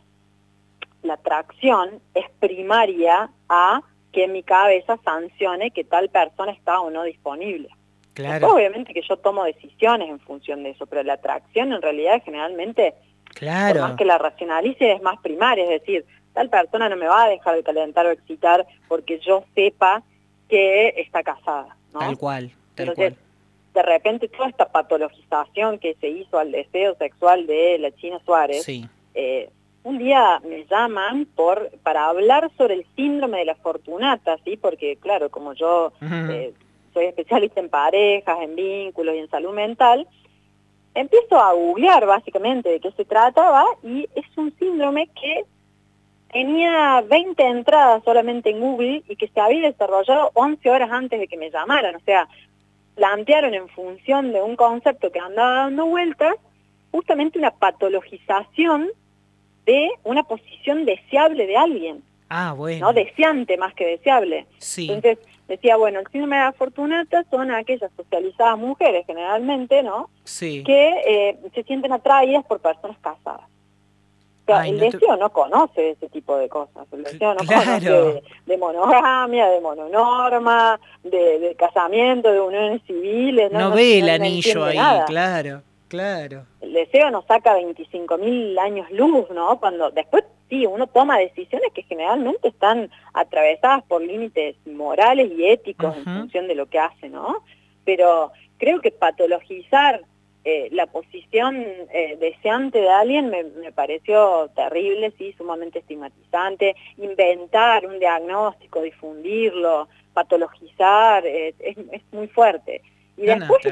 la 1.03 1.15
atracción 1.15 2.01
es 2.15 2.27
primaria 2.39 3.31
a 3.49 3.81
que 4.13 4.29
mi 4.29 4.43
cabeza 4.43 4.99
sancione 5.03 5.71
que 5.71 5.85
tal 5.85 6.11
persona 6.11 6.53
está 6.53 6.81
o 6.81 6.91
no 6.91 7.05
disponible 7.05 7.71
obviamente 8.43 8.93
que 8.93 9.03
yo 9.03 9.17
tomo 9.17 9.45
decisiones 9.45 10.09
en 10.09 10.21
función 10.21 10.63
de 10.63 10.71
eso, 10.71 10.87
pero 10.87 11.03
la 11.03 11.15
atracción 11.15 11.73
en 11.73 11.81
realidad 11.81 12.23
generalmente, 12.25 12.95
claro. 13.35 13.81
más 13.81 13.97
que 13.97 14.05
la 14.05 14.19
racionalice, 14.19 14.93
es 14.93 15.03
más 15.03 15.19
primaria, 15.21 15.65
es 15.65 15.81
decir, 15.81 16.05
tal 16.35 16.51
persona 16.51 16.89
no 16.89 16.97
me 16.97 17.07
va 17.07 17.25
a 17.25 17.29
dejar 17.29 17.57
de 17.57 17.63
calentar 17.63 18.07
o 18.07 18.11
excitar 18.11 18.67
porque 18.89 19.19
yo 19.21 19.45
sepa 19.55 20.03
que 20.49 20.89
está 20.99 21.23
casada. 21.23 21.77
¿no? 21.93 22.01
Tal 22.01 22.19
cual, 22.19 22.51
Entonces, 22.83 23.14
de 23.75 23.83
repente 23.83 24.29
toda 24.29 24.49
esta 24.49 24.71
patologización 24.71 25.79
que 25.79 25.95
se 26.01 26.09
hizo 26.09 26.38
al 26.38 26.53
deseo 26.53 26.95
sexual 26.97 27.47
de 27.47 27.79
la 27.79 27.90
China 27.92 28.21
Suárez, 28.25 28.68
eh, 29.14 29.51
un 29.85 29.99
día 29.99 30.40
me 30.45 30.64
llaman 30.66 31.27
por 31.35 31.71
para 31.83 32.07
hablar 32.07 32.51
sobre 32.57 32.75
el 32.75 32.87
síndrome 32.95 33.38
de 33.38 33.47
la 33.47 33.55
fortunata, 33.57 34.38
¿sí? 34.45 34.57
Porque, 34.57 34.97
claro, 34.97 35.31
como 35.31 35.55
yo 35.55 35.92
soy 36.92 37.07
especialista 37.07 37.61
en 37.61 37.68
parejas, 37.68 38.38
en 38.42 38.55
vínculos 38.55 39.14
y 39.14 39.18
en 39.18 39.31
salud 39.31 39.53
mental, 39.53 40.07
empiezo 40.95 41.40
a 41.40 41.53
googlear 41.53 42.07
básicamente 42.07 42.68
de 42.68 42.81
qué 42.81 42.92
se 42.92 43.05
trataba 43.05 43.64
y 43.83 44.09
es 44.14 44.27
un 44.37 44.55
síndrome 44.59 45.09
que 45.09 45.45
tenía 46.33 47.03
20 47.09 47.42
entradas 47.42 48.03
solamente 48.05 48.51
en 48.51 48.61
Google 48.61 49.03
y 49.09 49.16
que 49.16 49.29
se 49.29 49.40
había 49.40 49.68
desarrollado 49.71 50.31
11 50.35 50.71
horas 50.71 50.90
antes 50.90 51.21
de 51.21 51.29
que 51.29 51.37
me 51.37 51.51
llamaran. 51.51 51.97
O 51.97 52.01
sea, 52.01 52.29
plantearon 52.95 53.55
en 53.55 53.69
función 53.69 54.33
de 54.33 54.43
un 54.43 54.57
concepto 54.57 55.11
que 55.11 55.19
andaba 55.19 55.65
dando 55.65 55.87
vueltas 55.87 56.35
justamente 56.91 57.39
una 57.39 57.51
patologización 57.51 58.91
de 59.67 59.91
una 60.05 60.23
posición 60.25 60.85
deseable 60.85 61.47
de 61.47 61.57
alguien. 61.57 62.03
Ah, 62.29 62.55
bueno. 62.57 62.87
¿No? 62.87 62.93
Deseante 62.93 63.57
más 63.57 63.75
que 63.75 63.87
deseable. 63.87 64.47
Sí. 64.59 64.91
Entonces, 64.91 65.19
decía, 65.49 65.77
bueno, 65.77 66.01
el 66.01 66.07
síndrome 66.09 66.37
de 66.37 66.43
la 66.45 66.53
fortunata 66.53 67.25
son 67.31 67.51
aquellas 67.51 67.91
socializadas 67.97 68.59
mujeres 68.59 69.05
generalmente, 69.07 69.83
¿no? 69.83 70.09
Sí. 70.25 70.63
Que 70.65 71.03
eh, 71.07 71.39
se 71.55 71.63
sienten 71.65 71.93
atraídas 71.93 72.45
por 72.45 72.61
personas 72.61 72.97
casadas. 73.01 73.47
O 74.43 74.45
sea, 74.45 74.67
el 74.67 74.79
deseo 74.79 75.17
no 75.17 75.31
conoce 75.31 75.91
ese 75.91 76.09
tipo 76.09 76.37
de 76.37 76.49
cosas. 76.49 76.87
El 76.93 77.05
deseo 77.05 77.35
no 77.35 77.47
conoce 77.47 78.23
de, 78.47 78.59
monogamia, 78.59 79.49
de 79.49 79.61
mononorma, 79.61 80.81
de, 81.05 81.55
casamiento, 81.57 82.33
de 82.33 82.41
uniones 82.41 82.83
civiles. 82.87 83.53
No, 83.53 83.71
ve 83.71 84.01
el 84.01 84.09
anillo 84.09 84.65
ahí, 84.65 84.79
claro, 85.07 85.63
claro. 85.87 86.45
El 86.61 86.73
deseo 86.73 87.11
nos 87.11 87.25
saca 87.27 87.57
25.000 87.57 88.59
años 88.59 88.91
luz, 88.91 89.31
¿no? 89.31 89.61
Cuando 89.61 89.91
después 89.91 90.25
sí, 90.49 90.67
uno 90.67 90.87
toma 90.87 91.19
decisiones 91.19 91.73
que 91.73 91.83
generalmente 91.85 92.49
están 92.49 92.91
atravesadas 93.15 93.85
por 93.85 94.03
límites 94.03 94.57
morales 94.67 95.31
y 95.31 95.47
éticos 95.47 95.97
en 95.97 96.05
función 96.05 96.49
de 96.49 96.55
lo 96.55 96.67
que 96.67 96.79
hace, 96.79 97.09
¿no? 97.09 97.45
Pero 97.85 98.33
creo 98.59 98.81
que 98.81 98.91
patologizar 98.91 100.03
eh, 100.45 100.69
la 100.73 100.87
posición 100.87 101.65
eh, 101.93 102.17
deseante 102.19 102.81
de 102.81 102.91
alguien 102.91 103.31
me, 103.31 103.73
pareció 103.73 104.51
terrible, 104.57 105.13
sí, 105.17 105.33
sumamente 105.39 105.79
estigmatizante. 105.79 106.75
Inventar 106.99 107.87
un 107.87 108.01
diagnóstico, 108.01 108.83
difundirlo, 108.83 109.89
patologizar, 110.13 111.25
eh, 111.25 111.55
es, 111.61 112.03
muy 112.11 112.27
fuerte. 112.27 112.83
Y 113.17 113.27
después 113.27 113.63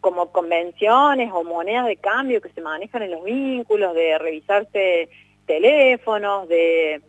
como 0.00 0.30
convenciones 0.30 1.30
o 1.32 1.42
monedas 1.44 1.86
de 1.86 1.96
cambio 1.96 2.42
que 2.42 2.50
se 2.50 2.60
manejan 2.60 3.02
en 3.02 3.12
los 3.12 3.24
vínculos, 3.24 3.94
de 3.94 4.18
revisarse 4.18 5.08
teléfonos, 5.46 6.46
de 6.46 7.00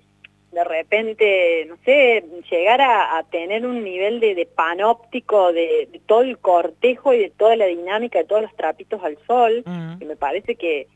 de 0.55 0.63
repente, 0.63 1.65
no 1.67 1.75
sé, 1.83 2.23
llegar 2.49 2.79
a, 2.79 3.21
tener 3.29 3.65
un 3.65 3.83
nivel 3.83 4.21
de, 4.21 4.47
panóptico 4.55 5.51
de, 5.51 5.99
todo 6.05 6.21
el 6.21 6.37
cortejo 6.37 7.13
y 7.13 7.19
de 7.19 7.29
toda 7.29 7.57
la 7.57 7.65
dinámica 7.65 8.19
de 8.19 8.23
todos 8.23 8.43
los 8.43 8.55
trapitos 8.55 9.03
al 9.03 9.17
sol, 9.27 9.65
que 9.99 10.05
me 10.05 10.15
parece 10.15 10.55
que, 10.55 10.87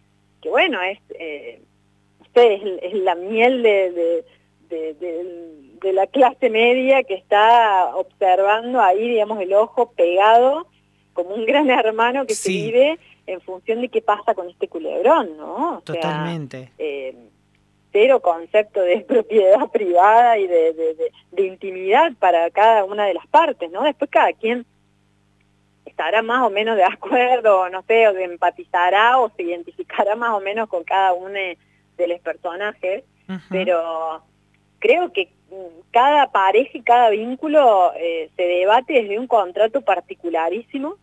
que 0.42 0.50
bueno, 0.50 0.82
es, 0.82 1.00
eh, 1.10 1.60
es, 2.36 2.94
la 2.94 3.16
miel 3.16 3.62
de, 3.62 4.24
de, 4.70 5.94
la 5.94 6.08
clase 6.08 6.50
media 6.50 7.04
que 7.04 7.16
está 7.16 7.94
observando 7.98 8.80
ahí, 8.80 9.10
digamos, 9.10 9.42
el 9.42 9.54
ojo 9.54 9.92
pegado 9.92 10.68
como 11.12 11.36
un 11.36 11.46
gran 11.46 11.70
hermano 11.70 12.26
que 12.26 12.34
se 12.34 12.50
vive 12.50 12.98
en 13.28 13.42
función 13.42 13.82
de 13.82 13.90
qué 13.90 14.02
pasa 14.02 14.34
con 14.34 14.50
este 14.50 14.70
culebrón, 14.70 15.36
¿no? 15.36 15.82
Totalmente. 15.84 16.72
Eh, 16.78 17.14
cero 17.92 18.22
concepto 18.22 18.82
de 18.82 19.00
propiedad 19.08 19.70
privada 19.72 20.38
y 20.38 20.48
de, 20.48 21.12
intimidad 21.38 22.14
para 22.20 22.50
cada 22.52 22.84
una 22.84 23.06
de 23.06 23.14
las 23.14 23.28
partes, 23.28 23.72
¿no? 23.72 23.84
Después 23.84 24.10
cada 24.12 24.34
quien 24.34 24.66
estará 25.86 26.22
más 26.22 26.46
o 26.46 26.50
menos 26.50 26.76
de 26.76 26.84
acuerdo, 26.84 27.70
no 27.70 27.82
sé, 27.84 28.08
o 28.08 28.18
empatizará 28.18 29.20
o 29.20 29.30
se 29.36 29.44
identificará 29.44 30.16
más 30.16 30.32
o 30.32 30.40
menos 30.40 30.70
con 30.70 30.84
cada 30.84 31.14
uno 31.14 31.34
de 31.34 32.08
los 32.08 32.20
personajes, 32.22 33.04
pero 33.50 34.24
creo 34.80 35.12
que 35.14 35.30
cada 35.92 36.32
pareja 36.32 36.78
y 36.78 36.82
cada 36.82 37.10
vínculo 37.10 37.94
eh, 37.96 38.30
se 38.36 38.44
debate 38.44 38.94
desde 38.94 39.20
un 39.20 39.28
contrato 39.28 39.82
particularísimo 39.82 40.96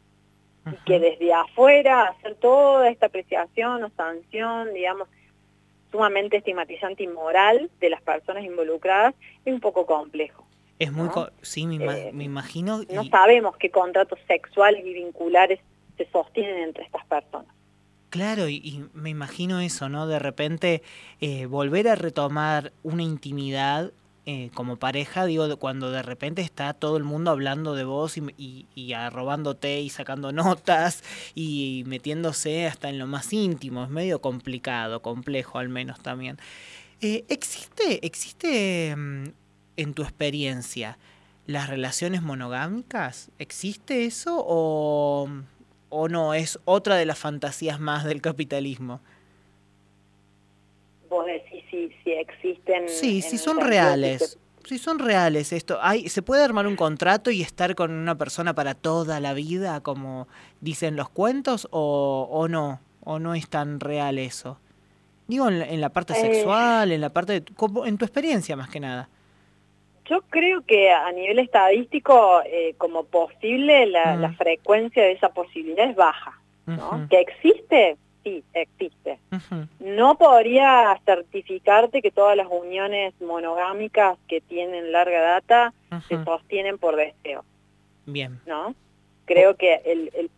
y 0.66 0.76
que 0.84 0.98
desde 0.98 1.32
afuera 1.32 2.08
hacer 2.08 2.34
toda 2.36 2.88
esta 2.88 3.06
apreciación 3.06 3.84
o 3.84 3.90
sanción, 3.90 4.72
digamos, 4.74 5.08
sumamente 5.96 6.36
estigmatizante 6.36 7.02
y 7.02 7.08
moral 7.08 7.70
de 7.80 7.90
las 7.90 8.02
personas 8.02 8.44
involucradas 8.44 9.14
es 9.44 9.52
un 9.52 9.60
poco 9.60 9.86
complejo. 9.86 10.46
Es 10.78 10.92
muy, 10.92 11.08
sí, 11.40 11.66
me, 11.66 11.76
eh, 11.86 12.12
imagino. 12.12 12.82
No 12.90 13.04
sabemos 13.04 13.56
qué 13.56 13.70
contratos 13.70 14.18
sexuales 14.28 14.84
y 14.84 14.92
vinculares 14.92 15.58
se 15.96 16.06
sostienen 16.10 16.64
entre 16.64 16.84
estas 16.84 17.06
personas. 17.06 17.54
Claro, 18.10 18.46
y, 18.48 18.84
me 18.92 19.08
imagino 19.08 19.60
eso, 19.60 19.88
¿no? 19.88 20.06
De 20.06 20.18
repente 20.18 20.82
eh, 21.20 21.46
volver 21.46 21.88
a 21.88 21.94
retomar 21.94 22.72
una 22.82 23.02
intimidad 23.02 23.90
eh, 24.28 24.50
como 24.54 24.76
pareja, 24.76 25.24
digo, 25.24 25.56
cuando 25.56 25.92
de 25.92 26.02
repente 26.02 26.42
está 26.42 26.74
todo 26.74 26.96
el 26.96 27.04
mundo 27.04 27.30
hablando 27.30 27.76
de 27.76 27.84
vos 27.84 28.16
y, 28.18 28.66
y, 28.74 28.92
arrobándote 28.92 29.80
y 29.80 29.88
sacando 29.88 30.32
notas 30.32 31.04
y 31.36 31.84
metiéndose 31.86 32.66
hasta 32.66 32.88
en 32.88 32.98
lo 32.98 33.06
más 33.06 33.32
íntimo, 33.32 33.84
es 33.84 33.90
medio 33.90 34.20
complicado, 34.20 35.00
complejo 35.00 35.60
al 35.60 35.68
menos 35.68 36.00
también. 36.00 36.38
¿Existe, 37.00 38.04
existe 38.04 38.96
mm, 38.96 39.26
en 39.76 39.94
tu 39.94 40.02
experiencia, 40.02 40.98
las 41.46 41.68
relaciones 41.68 42.20
monogámicas? 42.22 43.30
¿Existe 43.38 44.06
eso 44.06 44.44
o, 44.44 45.28
o 45.88 46.08
no? 46.08 46.34
¿Es 46.34 46.58
otra 46.64 46.96
de 46.96 47.06
las 47.06 47.18
fantasías 47.18 47.78
más 47.78 48.04
del 48.04 48.20
capitalismo? 48.22 49.00
Si, 52.06 52.12
existen... 52.12 52.88
Sí, 52.88 53.20
si 53.20 53.36
son 53.36 53.60
reales. 53.60 54.38
Si 54.64 54.78
son 54.78 54.98
reales 54.98 55.52
esto, 55.52 55.78
hay, 55.80 56.08
¿se 56.08 56.22
puede 56.22 56.42
armar 56.42 56.66
un 56.66 56.76
contrato 56.76 57.30
y 57.30 57.42
estar 57.42 57.74
con 57.74 57.90
una 57.92 58.16
persona 58.16 58.54
para 58.54 58.74
toda 58.74 59.20
la 59.20 59.32
vida, 59.32 59.80
como 59.80 60.26
dicen 60.60 60.96
los 60.96 61.08
cuentos, 61.08 61.68
o, 61.70 62.28
o 62.30 62.48
no? 62.48 62.80
¿O 63.04 63.18
no 63.18 63.34
es 63.34 63.48
tan 63.48 63.78
real 63.78 64.18
eso? 64.18 64.58
Digo, 65.26 65.48
en 65.48 65.80
la, 65.80 65.88
parte 65.88 66.12
eh. 66.12 66.16
sexual, 66.16 66.92
en 66.92 67.00
la 67.00 67.10
parte, 67.10 67.42
en 67.84 67.98
tu 67.98 68.04
experiencia 68.04 68.56
más 68.56 68.68
que 68.68 68.78
nada. 68.78 69.08
Yo 70.04 70.22
creo 70.30 70.62
que 70.62 70.90
a 70.92 71.10
nivel 71.10 71.40
estadístico, 71.40 72.42
eh, 72.46 72.74
como 72.78 73.04
posible, 73.04 73.86
la, 73.86 74.16
mm. 74.16 74.36
frecuencia 74.36 75.02
de 75.02 75.12
esa 75.12 75.30
posibilidad 75.30 75.90
es 75.90 75.96
baja. 75.96 76.40
¿no? 76.66 77.06
¿Que 77.08 77.20
existe? 77.20 77.96
Sí, 78.26 78.42
existe. 78.54 79.20
No 79.78 80.18
podría 80.18 81.00
certificarte 81.04 82.02
que 82.02 82.10
todas 82.10 82.36
las 82.36 82.48
uniones 82.50 83.14
monogámicas 83.20 84.18
que 84.26 84.40
tienen 84.40 84.90
larga 84.90 85.20
data 85.20 85.72
se 86.08 86.24
sostienen 86.24 86.76
por 86.76 86.96
deseo. 86.96 87.44
Bien. 88.04 88.40
¿No? 88.44 88.74
Creo 89.26 89.56
que 89.56 89.80
el, 89.84 90.28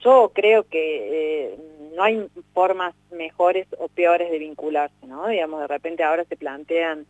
yo 0.00 0.30
creo 0.34 0.64
que 0.64 1.52
eh, 1.52 1.58
no 1.94 2.02
hay 2.02 2.28
formas 2.52 2.94
mejores 3.10 3.66
o 3.78 3.88
peores 3.88 4.30
de 4.30 4.38
vincularse, 4.38 5.06
¿no? 5.06 5.26
Digamos, 5.26 5.62
de 5.62 5.68
repente 5.68 6.02
ahora 6.02 6.26
se 6.26 6.36
plantean 6.36 7.06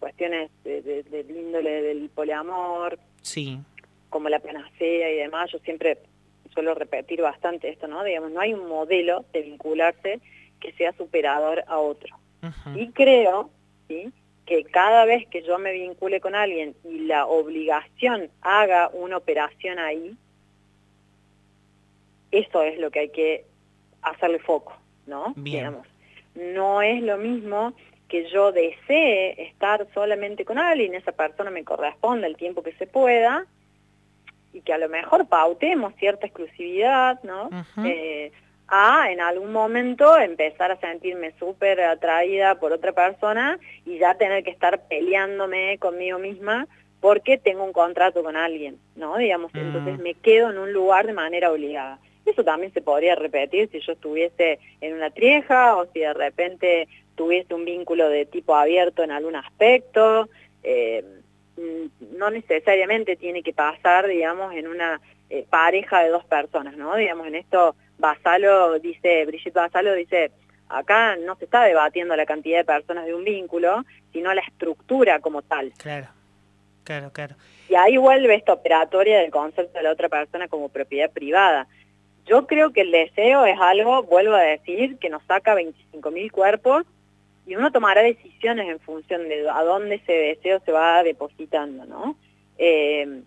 cuestiones 0.00 0.50
de, 0.64 1.24
índole 1.28 1.80
del 1.80 2.10
poliamor, 2.10 2.98
sí. 3.22 3.60
como 4.10 4.28
la 4.28 4.40
panacea 4.40 5.12
y 5.12 5.16
demás, 5.18 5.52
yo 5.52 5.60
siempre 5.60 5.96
suelo 6.54 6.74
repetir 6.74 7.20
bastante 7.20 7.68
esto, 7.68 7.86
¿no? 7.88 8.02
Digamos, 8.04 8.30
no 8.30 8.40
hay 8.40 8.54
un 8.54 8.66
modelo 8.66 9.24
de 9.32 9.42
vincularse 9.42 10.20
que 10.60 10.72
sea 10.72 10.92
superador 10.92 11.64
a 11.66 11.78
otro. 11.78 12.16
Y 12.74 12.90
creo, 12.90 13.50
¿sí? 13.88 14.12
que 14.46 14.64
cada 14.64 15.04
vez 15.04 15.26
que 15.28 15.42
yo 15.42 15.58
me 15.58 15.72
vincule 15.72 16.20
con 16.20 16.34
alguien 16.34 16.74
y 16.84 17.00
la 17.00 17.26
obligación 17.26 18.28
haga 18.42 18.90
una 18.92 19.16
operación 19.16 19.78
ahí, 19.78 20.16
eso 22.30 22.62
es 22.62 22.78
lo 22.78 22.90
que 22.90 23.00
hay 23.00 23.08
que 23.08 23.44
hacerle 24.02 24.38
foco, 24.38 24.76
¿no? 25.06 25.32
Digamos, 25.36 25.86
no 26.34 26.82
es 26.82 27.02
lo 27.02 27.16
mismo 27.16 27.72
que 28.08 28.28
yo 28.30 28.52
desee 28.52 29.42
estar 29.42 29.86
solamente 29.94 30.44
con 30.44 30.58
alguien, 30.58 30.94
esa 30.94 31.12
persona 31.12 31.50
me 31.50 31.64
corresponde 31.64 32.26
el 32.26 32.36
tiempo 32.36 32.62
que 32.62 32.72
se 32.72 32.86
pueda, 32.86 33.46
y 34.54 34.60
que 34.60 34.72
a 34.72 34.78
lo 34.78 34.88
mejor 34.88 35.26
pautemos 35.26 35.94
cierta 35.96 36.26
exclusividad, 36.26 37.20
¿no? 37.24 37.50
Eh, 37.84 38.32
a 38.68 39.10
en 39.10 39.20
algún 39.20 39.52
momento 39.52 40.16
empezar 40.16 40.70
a 40.70 40.80
sentirme 40.80 41.32
súper 41.38 41.80
atraída 41.82 42.54
por 42.54 42.72
otra 42.72 42.92
persona 42.92 43.58
y 43.84 43.98
ya 43.98 44.14
tener 44.14 44.42
que 44.44 44.50
estar 44.50 44.86
peleándome 44.88 45.76
conmigo 45.78 46.18
misma 46.18 46.66
porque 47.00 47.36
tengo 47.36 47.64
un 47.64 47.72
contrato 47.72 48.22
con 48.22 48.36
alguien, 48.36 48.78
¿no? 48.96 49.18
Digamos, 49.18 49.52
mm. 49.52 49.58
entonces 49.58 49.98
me 49.98 50.14
quedo 50.14 50.50
en 50.50 50.58
un 50.58 50.72
lugar 50.72 51.06
de 51.06 51.12
manera 51.12 51.52
obligada. 51.52 51.98
Eso 52.24 52.42
también 52.44 52.72
se 52.72 52.80
podría 52.80 53.16
repetir 53.16 53.68
si 53.70 53.80
yo 53.80 53.92
estuviese 53.92 54.58
en 54.80 54.94
una 54.94 55.10
trieja 55.10 55.76
o 55.76 55.86
si 55.92 56.00
de 56.00 56.14
repente 56.14 56.88
tuviese 57.16 57.52
un 57.54 57.66
vínculo 57.66 58.08
de 58.08 58.24
tipo 58.24 58.54
abierto 58.54 59.02
en 59.02 59.10
algún 59.10 59.36
aspecto. 59.36 60.30
Eh, 60.62 61.04
no 61.56 62.30
necesariamente 62.30 63.16
tiene 63.16 63.42
que 63.42 63.52
pasar, 63.52 64.06
digamos, 64.06 64.54
en 64.54 64.68
una 64.68 65.00
eh, 65.30 65.46
pareja 65.48 66.02
de 66.02 66.10
dos 66.10 66.24
personas, 66.24 66.76
¿no? 66.76 66.96
Digamos, 66.96 67.26
en 67.26 67.36
esto 67.36 67.76
Basalo 67.98 68.78
dice, 68.78 69.24
Brigitte 69.26 69.54
Basalo 69.54 69.94
dice, 69.94 70.32
acá 70.68 71.16
no 71.16 71.36
se 71.36 71.44
está 71.44 71.62
debatiendo 71.62 72.16
la 72.16 72.26
cantidad 72.26 72.58
de 72.58 72.64
personas 72.64 73.06
de 73.06 73.14
un 73.14 73.24
vínculo, 73.24 73.84
sino 74.12 74.32
la 74.34 74.40
estructura 74.42 75.20
como 75.20 75.42
tal. 75.42 75.72
Claro, 75.78 76.08
claro, 76.82 77.12
claro. 77.12 77.36
Y 77.68 77.74
ahí 77.76 77.96
vuelve 77.96 78.34
esta 78.34 78.52
operatoria 78.52 79.18
del 79.20 79.30
concepto 79.30 79.78
de 79.78 79.84
la 79.84 79.92
otra 79.92 80.08
persona 80.08 80.48
como 80.48 80.68
propiedad 80.68 81.10
privada. 81.10 81.66
Yo 82.26 82.46
creo 82.46 82.72
que 82.72 82.82
el 82.82 82.90
deseo 82.90 83.44
es 83.46 83.58
algo, 83.60 84.02
vuelvo 84.02 84.34
a 84.34 84.42
decir, 84.42 84.98
que 84.98 85.10
nos 85.10 85.22
saca 85.24 85.54
25.000 85.54 86.30
cuerpos 86.30 86.84
y 87.46 87.56
uno 87.56 87.70
tomará 87.70 88.02
decisiones 88.02 88.68
en 88.68 88.80
función 88.80 89.28
de 89.28 89.48
a 89.48 89.62
dónde 89.62 89.96
ese 89.96 90.12
deseo 90.12 90.60
se 90.64 90.72
va 90.72 91.02
depositando, 91.02 91.84
¿no? 91.84 92.16
Eh, 92.58 93.22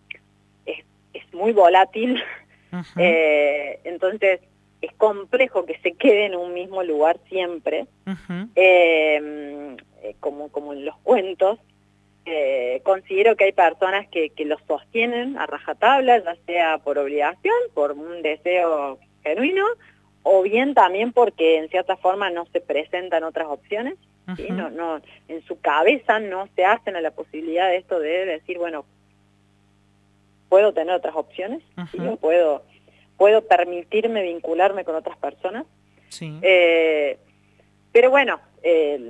es, 0.65 1.33
muy 1.33 1.51
volátil, 1.51 2.23
eh, 2.97 3.79
entonces 3.83 4.39
es 4.81 4.93
complejo 4.93 5.65
que 5.65 5.77
se 5.79 5.93
quede 5.93 6.25
en 6.25 6.35
un 6.35 6.53
mismo 6.53 6.83
lugar 6.83 7.19
siempre, 7.27 7.85
eh, 8.55 9.75
como, 10.19 10.49
como 10.49 10.73
en 10.73 10.85
los 10.85 10.97
cuentos. 10.99 11.59
considero 12.83 13.35
que 13.35 13.45
hay 13.45 13.51
personas 13.51 14.07
que, 14.09 14.29
que 14.31 14.45
lo 14.45 14.57
sostienen 14.67 15.37
a 15.37 15.45
rajatabla, 15.45 16.23
ya 16.23 16.35
sea 16.45 16.77
por 16.79 16.97
obligación, 16.97 17.55
por 17.73 17.91
un 17.91 18.21
deseo 18.21 18.99
genuino, 19.23 19.65
o 20.29 20.41
bien 20.41 20.73
también 20.73 21.13
porque 21.13 21.57
en 21.57 21.69
cierta 21.69 21.95
forma 21.95 22.29
no 22.29 22.45
se 22.47 22.59
presentan 22.59 23.23
otras 23.23 23.47
opciones, 23.47 23.95
no, 24.49 24.69
no, 24.69 24.99
en 25.29 25.41
su 25.45 25.59
cabeza 25.61 26.19
no 26.19 26.49
se 26.53 26.65
hacen 26.65 26.97
a 26.97 27.01
la 27.01 27.11
posibilidad 27.11 27.69
de 27.69 27.77
esto 27.77 27.97
de 27.99 28.25
decir, 28.25 28.57
bueno, 28.57 28.83
puedo 30.49 30.73
tener 30.73 30.93
otras 30.93 31.15
opciones, 31.15 31.63
puedo, 32.19 32.63
puedo 33.15 33.47
permitirme 33.47 34.23
vincularme 34.23 34.83
con 34.83 34.95
otras 34.95 35.17
personas. 35.17 35.65
Eh, 36.21 37.17
pero 37.93 38.09
bueno, 38.09 38.41
es, 38.61 39.01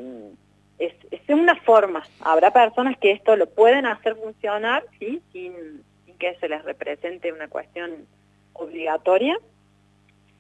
es, 0.78 1.30
una 1.30 1.56
forma. 1.56 2.04
Habrá 2.22 2.54
personas 2.54 2.96
que 3.00 3.10
esto 3.12 3.36
lo 3.36 3.50
pueden 3.50 3.88
hacer 3.88 4.16
funcionar, 4.16 4.86
¿sí? 5.00 5.22
sin 5.32 5.84
que 6.20 6.36
se 6.36 6.48
les 6.48 6.64
represente 6.64 7.32
una 7.32 7.48
cuestión 7.48 8.06
obligatoria, 8.54 9.38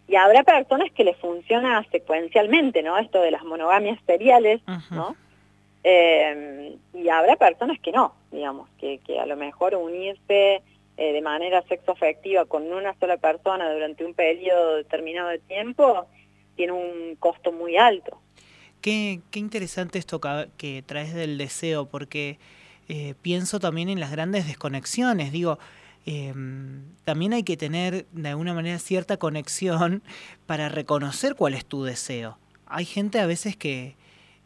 y 0.08 0.16
habrá 0.16 0.44
personas 0.44 0.92
que 0.92 1.04
les 1.04 1.18
funciona 1.18 1.86
secuencialmente, 1.92 2.82
¿no? 2.82 2.98
Esto 2.98 3.22
de 3.22 3.32
las 3.32 3.44
monogamias 3.44 4.00
seriales, 4.06 4.62
¿no? 4.90 5.16
Eh, 5.84 6.76
y 6.94 7.10
habrá 7.10 7.36
personas 7.36 7.80
que 7.80 7.92
no, 7.92 8.14
digamos, 8.32 8.70
que, 8.80 9.00
que 9.06 9.20
a 9.20 9.26
lo 9.26 9.36
mejor 9.36 9.76
unirse 9.76 10.62
eh, 11.00 11.14
de 11.14 11.22
manera 11.22 11.62
sexoafectiva 11.64 12.46
con 12.46 12.72
una 12.74 12.98
sola 13.00 13.18
persona 13.18 13.72
durante 13.72 14.04
un 14.04 14.16
periodo 14.16 14.78
determinado 14.78 15.30
de 15.30 15.38
tiempo 15.38 16.08
tiene 16.56 16.72
un 16.72 17.16
costo 17.20 17.52
muy 17.52 17.78
alto. 17.78 18.20
Qué, 18.82 19.20
qué 19.30 19.38
interesante 19.38 20.00
esto 20.00 20.20
que, 20.58 20.84
traes 20.86 21.14
del 21.14 21.38
deseo, 21.38 21.86
porque 21.86 22.40
eh, 22.90 23.14
pienso 23.22 23.60
también 23.60 23.90
en 23.90 24.00
las 24.00 24.12
grandes 24.12 24.48
desconexiones. 24.48 25.32
Digo, 25.32 25.60
Em, 26.10 26.86
también 27.04 27.34
hay 27.34 27.44
que 27.44 27.58
tener 27.58 28.08
de 28.14 28.30
alguna 28.30 28.54
manera 28.54 28.80
cierta 28.80 29.18
conexión 29.18 30.02
para 30.46 30.70
reconocer 30.70 31.36
cuál 31.36 31.54
es 31.54 31.66
tu 31.66 31.84
deseo. 31.84 32.40
Hay 32.66 32.86
gente 32.86 33.20
a 33.20 33.26
veces 33.26 33.58
que, 33.58 33.98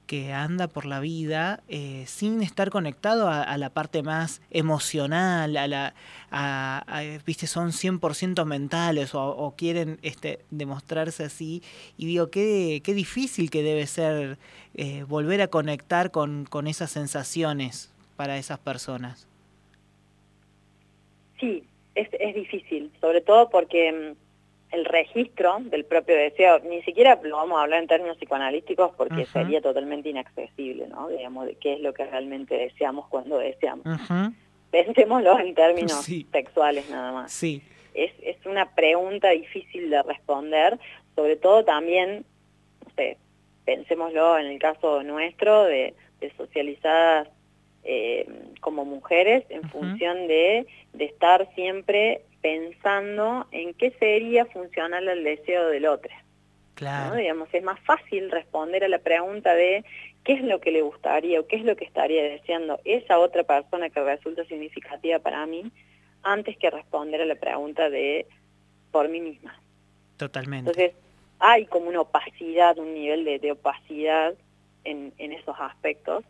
que 0.08 0.34
anda 0.34 0.68
por 0.68 0.88
la 0.88 1.00
vida 1.00 1.62
eh, 1.68 2.06
sin 2.08 2.42
estar 2.42 2.72
conectado 2.72 3.30
a, 3.30 3.56
la 3.60 3.70
parte 3.70 4.02
más 4.02 4.42
emocional, 4.50 5.56
a 5.56 5.68
la, 5.68 7.22
viste, 7.28 7.46
son 7.46 7.70
100% 7.70 8.44
mentales 8.46 9.12
o, 9.14 9.54
quieren 9.56 10.00
este, 10.02 10.44
demostrarse 10.50 11.26
así. 11.26 11.62
Y 11.96 12.08
digo, 12.08 12.32
qué, 12.32 12.82
qué 12.84 12.96
difícil 12.96 13.52
que 13.52 13.62
debe 13.62 13.86
ser 13.86 14.40
eh, 14.74 15.04
volver 15.04 15.44
a 15.44 15.48
conectar 15.48 16.10
con, 16.10 16.46
con 16.46 16.66
esas 16.66 16.90
sensaciones 16.90 17.92
para 18.16 18.38
esas 18.38 18.58
personas. 18.58 19.28
Sí, 21.42 21.66
es, 21.96 22.08
es 22.14 22.34
difícil, 22.34 22.90
sobre 23.02 23.20
todo 23.20 23.50
porque 23.50 23.92
mm, 23.92 24.76
el 24.76 24.86
registro 24.86 25.58
del 25.60 25.84
propio 25.84 26.16
deseo, 26.16 26.60
ni 26.60 26.82
siquiera 26.84 27.20
lo 27.22 27.36
vamos 27.36 27.60
a 27.60 27.64
hablar 27.64 27.82
en 27.82 27.88
términos 27.88 28.18
psicoanalísticos 28.18 28.94
porque 28.96 29.26
sería 29.26 29.62
totalmente 29.62 30.10
inaccesible, 30.10 30.88
¿no? 30.88 31.10
Digamos, 31.10 31.48
de 31.48 31.56
qué 31.56 31.74
es 31.74 31.82
lo 31.82 31.94
que 31.94 32.06
realmente 32.06 32.56
deseamos 32.56 33.08
cuando 33.10 33.38
deseamos. 33.38 33.86
pensémoslo 34.72 35.38
en 35.40 35.54
términos 35.54 36.06
sexuales 36.32 36.90
nada 36.90 37.12
más. 37.12 37.34
Sí. 37.34 37.62
Es, 37.94 38.14
es 38.24 38.38
una 38.46 38.74
pregunta 38.74 39.32
difícil 39.32 39.90
de 39.90 40.02
responder, 40.04 40.80
sobre 41.16 41.36
todo 41.36 41.66
también, 41.66 42.24
no 42.86 42.94
sé, 42.96 43.18
pensémoslo 43.66 44.38
en 44.38 44.46
el 44.46 44.60
caso 44.60 45.04
nuestro, 45.04 45.66
de, 45.66 45.94
socializadas 46.38 47.28
eh, 47.84 48.28
como 48.60 48.86
mujeres 48.86 49.44
en 49.50 49.64
función 49.70 50.28
de, 50.28 50.68
de 50.94 51.06
estar 51.06 51.54
siempre 51.56 52.22
pensando 52.42 53.48
en 53.52 53.74
qué 53.74 53.92
sería 54.00 54.46
funcional 54.46 55.08
el 55.08 55.24
deseo 55.24 55.68
del 55.68 55.86
otro. 55.86 56.12
Claro. 56.76 57.16
Digamos, 57.16 57.50
es 57.54 57.64
más 57.64 57.80
fácil 57.82 58.32
responder 58.32 58.84
a 58.84 58.88
la 58.88 59.00
pregunta 59.00 59.54
de 59.54 59.86
qué 60.24 60.34
es 60.34 60.44
lo 60.44 60.60
que 60.60 60.72
le 60.72 60.82
gustaría 60.82 61.40
o 61.40 61.48
qué 61.48 61.58
es 61.58 61.64
lo 61.64 61.76
que 61.76 61.86
estaría 61.86 62.24
deseando 62.24 62.80
esa 62.86 63.20
otra 63.20 63.44
persona 63.44 63.90
que 63.90 64.04
resulta 64.04 64.46
significativa 64.46 65.20
para 65.20 65.46
mí, 65.46 65.72
antes 66.24 66.58
que 66.58 66.70
responder 66.70 67.22
a 67.22 67.26
la 67.26 67.36
pregunta 67.36 67.90
de 67.90 68.26
por 68.92 69.10
mí 69.10 69.22
misma. 69.22 69.60
Totalmente. 70.18 70.72
Entonces, 70.72 70.94
hay 71.40 71.66
como 71.66 71.90
una 71.90 72.02
opacidad, 72.02 72.78
un 72.78 72.94
nivel 72.94 73.26
de, 73.26 73.52
opacidad 73.52 74.36
en, 74.84 75.12
esos 75.18 75.56
aspectos 75.60 76.24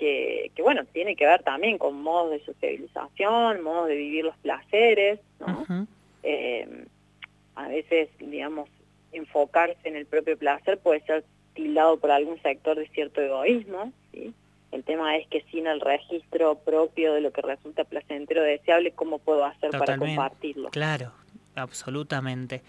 que, 0.00 0.62
bueno, 0.62 0.84
tiene 0.86 1.14
que 1.14 1.26
ver 1.26 1.42
también 1.42 1.76
con 1.76 2.02
modos 2.02 2.30
de 2.30 2.44
socialización, 2.46 3.62
modos 3.62 3.88
de 3.88 3.96
vivir 3.96 4.24
los 4.24 4.36
placeres, 4.38 5.20
¿no? 5.38 5.86
Eh, 6.22 6.86
a 7.54 7.68
veces, 7.68 8.08
digamos, 8.18 8.70
enfocarse 9.12 9.88
en 9.88 9.96
el 9.96 10.06
propio 10.06 10.38
placer 10.38 10.78
puede 10.78 11.00
ser 11.02 11.24
tildado 11.52 11.98
por 11.98 12.10
algún 12.10 12.40
sector 12.40 12.78
de 12.78 12.88
cierto 12.88 13.20
egoísmo, 13.20 13.92
¿sí? 14.12 14.32
El 14.72 14.84
tema 14.84 15.16
es 15.16 15.26
que 15.28 15.42
sin 15.50 15.66
el 15.66 15.80
registro 15.80 16.54
propio 16.54 17.12
de 17.12 17.20
lo 17.20 17.32
que 17.32 17.42
resulta 17.42 17.84
placentero 17.84 18.42
deseable, 18.42 18.92
¿cómo 18.92 19.18
puedo 19.18 19.44
hacer 19.44 19.70
para 19.70 19.98
compartirlo? 19.98 20.70
Claro, 20.70 21.12
absolutamente. 21.56 22.62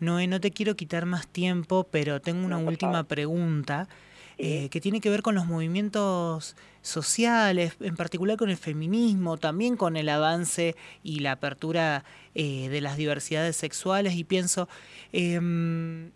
Noé, 0.00 0.26
no 0.26 0.40
te 0.40 0.50
quiero 0.50 0.74
quitar 0.74 1.06
más 1.06 1.26
tiempo, 1.26 1.86
pero 1.90 2.20
tengo 2.20 2.44
una 2.44 2.58
última 2.58 3.04
pregunta 3.04 3.88
eh, 4.38 4.68
que 4.68 4.82
tiene 4.82 5.00
que 5.00 5.08
ver 5.08 5.22
con 5.22 5.34
los 5.34 5.46
movimientos 5.46 6.56
sociales, 6.82 7.74
en 7.80 7.96
particular 7.96 8.36
con 8.36 8.50
el 8.50 8.58
feminismo, 8.58 9.38
también 9.38 9.78
con 9.78 9.96
el 9.96 10.10
avance 10.10 10.76
y 11.02 11.20
la 11.20 11.32
apertura 11.32 12.04
eh, 12.34 12.68
de 12.68 12.82
las 12.82 12.98
diversidades 12.98 13.56
sexuales. 13.56 14.14
Y 14.14 14.24
pienso, 14.24 14.68
em, 15.12 16.10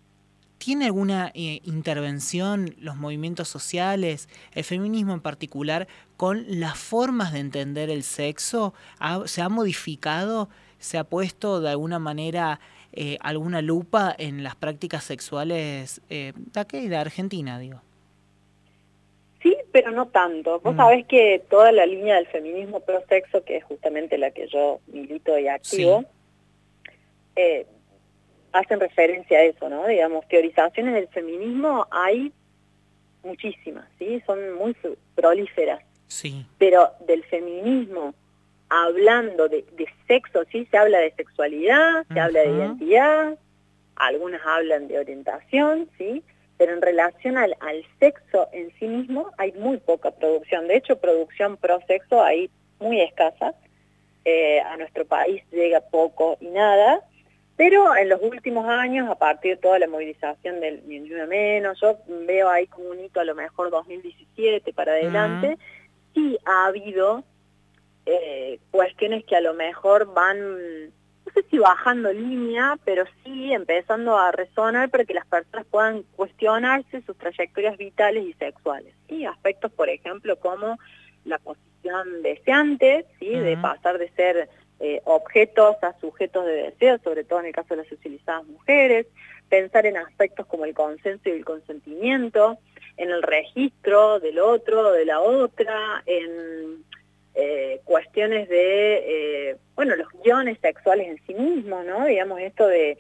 ¿tiene 0.59 0.85
alguna 0.85 1.33
eh, 1.35 1.63
intervención 1.65 2.75
los 2.79 2.97
movimientos 2.97 3.49
sociales, 3.49 4.29
el 4.53 4.65
feminismo 4.65 5.15
en 5.15 5.21
particular, 5.21 5.89
con 6.19 6.45
las 6.47 6.77
formas 6.79 7.33
de 7.33 7.39
entender 7.39 7.89
el 7.89 8.03
sexo? 8.03 8.75
¿Se 9.25 9.41
ha 9.41 9.49
modificado? 9.49 10.51
¿Se 10.79 10.99
ha 10.99 11.05
puesto 11.05 11.61
de 11.63 11.71
alguna 11.71 11.99
manera 11.99 12.61
alguna 13.21 13.63
lupa 13.63 14.15
en 14.19 14.43
las 14.43 14.57
prácticas 14.57 15.05
sexuales 15.05 16.03
de 16.09 16.35
aquí, 16.57 16.89
de 16.89 16.97
Argentina, 16.97 17.59
digo? 17.59 17.83
Pero 19.73 19.91
no 19.93 20.09
tanto. 20.09 20.61
Vos 20.61 20.75
mm. 20.75 20.77
sabés 20.77 21.07
que 21.07 21.43
toda 21.49 21.73
la 21.73 21.87
línea 21.87 22.17
del 22.17 22.27
feminismo 22.27 22.81
pro 22.81 23.03
sexo, 23.09 23.45
que 23.45 23.59
es 23.59 23.65
justamente 23.65 24.19
la 24.19 24.31
que 24.31 24.49
yo 24.49 24.81
milito 24.89 25.39
y 25.39 25.49
activo, 25.49 26.05
eh, 27.37 27.67
hacen 28.53 28.81
referencia 28.81 29.39
a 29.39 29.43
eso, 29.43 29.69
¿no? 29.69 29.87
Digamos, 29.87 30.27
teorizaciones 30.29 30.95
del 30.95 31.09
feminismo 31.09 31.87
hay 31.91 32.33
muchísimas, 33.23 33.87
¿sí? 33.99 34.23
Son 34.27 34.55
muy 34.55 34.77
prolíferas. 35.15 35.83
Sí. 36.09 36.45
Pero 36.59 36.91
del 37.07 37.23
feminismo, 37.25 38.15
hablando 38.69 39.49
de, 39.49 39.65
sexo, 40.07 40.45
sí, 40.51 40.67
se 40.71 40.77
habla 40.77 40.99
de 40.99 41.13
sexualidad, 41.13 42.05
se 42.13 42.19
habla 42.19 42.41
de 42.41 42.51
identidad, 42.51 43.39
algunas 43.97 44.41
hablan 44.45 44.89
de 44.89 44.99
orientación, 44.99 45.89
¿sí? 45.97 46.23
Pero 46.61 46.75
en 46.75 46.83
relación 46.83 47.39
al, 47.39 47.57
sexo 47.99 48.51
en 48.53 48.71
sí 48.79 48.87
mismo 48.87 49.31
hay 49.39 49.51
muy 49.53 49.79
poca 49.79 50.11
producción. 50.11 50.69
De 50.69 50.77
hecho, 50.77 51.01
producción 51.01 51.57
pro 51.57 51.81
sexo 51.87 52.23
hay 52.23 52.51
muy 52.79 53.01
escasa. 53.01 53.55
Eh, 54.27 54.61
a 54.61 54.77
nuestro 54.77 55.07
país 55.07 55.43
llega 55.51 55.81
poco 55.81 56.37
y 56.39 56.49
nada, 56.49 57.01
pero 57.57 57.97
en 57.97 58.11
los 58.11 58.21
últimos 58.21 58.67
años, 58.69 59.09
a 59.09 59.15
partir 59.15 59.53
de 59.53 59.63
toda 59.63 59.79
la 59.79 59.89
movilización 59.89 60.61
del 60.61 60.87
Ni 60.87 61.01
Una 61.11 61.25
Menos, 61.25 61.81
yo 61.81 61.97
veo 62.27 62.51
ahí 62.51 62.67
como 62.67 62.91
un 62.91 63.01
hito 63.01 63.21
a 63.21 63.25
lo 63.25 63.35
mejor 63.35 63.71
2017 63.71 64.75
para 64.75 64.93
adelante, 64.93 65.57
sí 66.13 66.39
ha 66.45 66.67
habido 66.67 67.25
eh, 68.05 68.59
cuestiones 68.71 69.25
que 69.25 69.35
a 69.35 69.41
lo 69.41 69.55
mejor 69.55 70.13
van 70.13 70.93
no 71.31 71.43
sé 71.43 71.49
si 71.49 71.59
bajando 71.59 72.13
línea, 72.13 72.79
pero 72.85 73.05
sí 73.25 73.53
empezando 73.53 74.17
a 74.17 74.33
resonar 74.33 74.91
para 74.91 75.05
que 75.05 75.15
las 75.15 75.27
personas 75.27 75.67
puedan 75.71 76.03
cuestionarse 76.17 77.03
sus 77.03 77.17
trayectorias 77.17 77.77
vitales 77.77 78.25
y 78.25 78.33
sexuales. 78.35 78.95
Y 79.09 79.25
aspectos, 79.25 79.73
por 79.73 79.89
ejemplo, 79.89 80.37
como 80.37 80.79
la 81.25 81.39
posición 81.39 82.23
deseante, 82.23 83.07
¿sí? 83.19 83.29
de 83.29 83.57
pasar 83.57 83.99
de 83.99 84.11
ser 84.11 84.49
eh, 84.81 85.01
objetos 85.05 85.77
a 85.83 85.99
sujetos 86.01 86.47
de 86.47 86.71
deseo, 86.71 86.99
sobre 87.05 87.25
todo 87.25 87.41
en 87.41 87.47
el 87.47 87.53
caso 87.53 87.75
de 87.75 87.83
las 87.83 87.89
socializadas 87.89 88.47
mujeres, 88.47 89.07
pensar 89.49 89.87
en 89.87 89.97
aspectos 89.97 90.47
como 90.47 90.65
el 90.65 90.75
consenso 90.75 91.29
y 91.29 91.33
el 91.33 91.45
consentimiento, 91.45 92.59
en 92.97 93.11
el 93.11 93.23
registro 93.23 94.21
del 94.21 94.39
otro, 94.39 94.93
de 94.93 95.05
la 95.05 95.21
otra, 95.21 96.03
en 96.07 96.85
eh, 97.35 97.81
cuestiones 97.85 98.49
de, 98.49 99.51
eh, 99.51 99.57
bueno, 99.77 99.97
los 99.97 100.09
guiones 100.23 100.59
sexuales 100.61 101.09
en 101.09 101.27
sí 101.27 101.35
mismos, 101.35 101.85
¿no? 101.85 102.07
Digamos, 102.07 102.41
esto 102.41 102.67
de, 102.67 102.99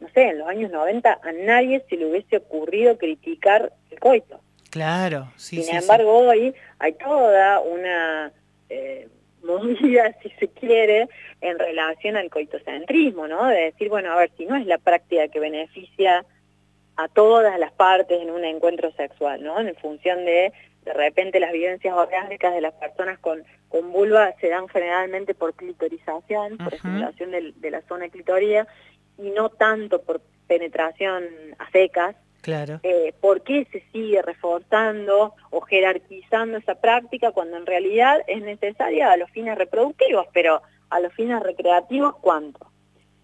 no 0.00 0.08
sé, 0.12 0.28
en 0.28 0.38
los 0.38 0.48
años 0.48 0.70
90 0.70 1.20
a 1.22 1.32
nadie 1.32 1.84
se 1.88 1.96
le 1.96 2.06
hubiese 2.06 2.38
ocurrido 2.38 2.98
criticar 2.98 3.72
el 3.90 4.00
coito. 4.00 4.40
Claro, 4.70 5.32
sí, 5.36 5.62
Sin 5.62 5.76
embargo, 5.76 6.12
hoy 6.18 6.54
hay 6.78 6.92
toda 6.94 7.60
una 7.60 8.32
eh, 8.68 9.08
movida, 9.42 10.14
si 10.22 10.30
se 10.30 10.48
quiere, 10.48 11.08
en 11.40 11.58
relación 11.58 12.16
al 12.16 12.28
coitocentrismo, 12.28 13.26
¿no? 13.26 13.46
De 13.46 13.56
decir, 13.56 13.88
bueno, 13.88 14.12
a 14.12 14.16
ver, 14.16 14.30
si 14.36 14.44
no 14.46 14.56
es 14.56 14.66
la 14.66 14.78
práctica 14.78 15.28
que 15.28 15.40
beneficia 15.40 16.24
a 16.96 17.08
todas 17.08 17.58
las 17.58 17.72
partes 17.72 18.20
en 18.20 18.30
un 18.30 18.44
encuentro 18.44 18.90
sexual, 18.92 19.42
¿no? 19.42 19.60
En 19.60 19.74
función 19.76 20.24
de 20.24 20.52
de 20.86 20.94
repente 20.94 21.40
las 21.40 21.52
vivencias 21.52 21.92
orgánicas 21.92 22.54
de 22.54 22.60
las 22.60 22.72
personas 22.74 23.18
con, 23.18 23.42
con 23.68 23.90
vulva 23.90 24.32
se 24.40 24.48
dan 24.48 24.68
generalmente 24.68 25.34
por 25.34 25.52
clitorización, 25.54 26.56
por 26.58 26.72
estimulación 26.72 27.32
de, 27.32 27.70
la 27.70 27.82
zona 27.82 28.08
clitoria, 28.08 28.68
y 29.18 29.30
no 29.30 29.48
tanto 29.50 30.00
por 30.02 30.20
penetración 30.46 31.24
a 31.58 31.68
secas. 31.72 32.14
Claro. 32.40 32.78
Eh, 32.84 33.12
¿Por 33.20 33.42
qué 33.42 33.66
se 33.72 33.82
sigue 33.90 34.22
reforzando 34.22 35.34
o 35.50 35.60
jerarquizando 35.62 36.58
esa 36.58 36.76
práctica 36.76 37.32
cuando 37.32 37.56
en 37.56 37.66
realidad 37.66 38.20
es 38.28 38.40
necesaria 38.40 39.10
a 39.10 39.16
los 39.16 39.28
fines 39.30 39.58
reproductivos, 39.58 40.28
pero 40.32 40.62
a 40.88 41.00
los 41.00 41.12
fines 41.14 41.42
recreativos 41.42 42.14
cuánto? 42.20 42.70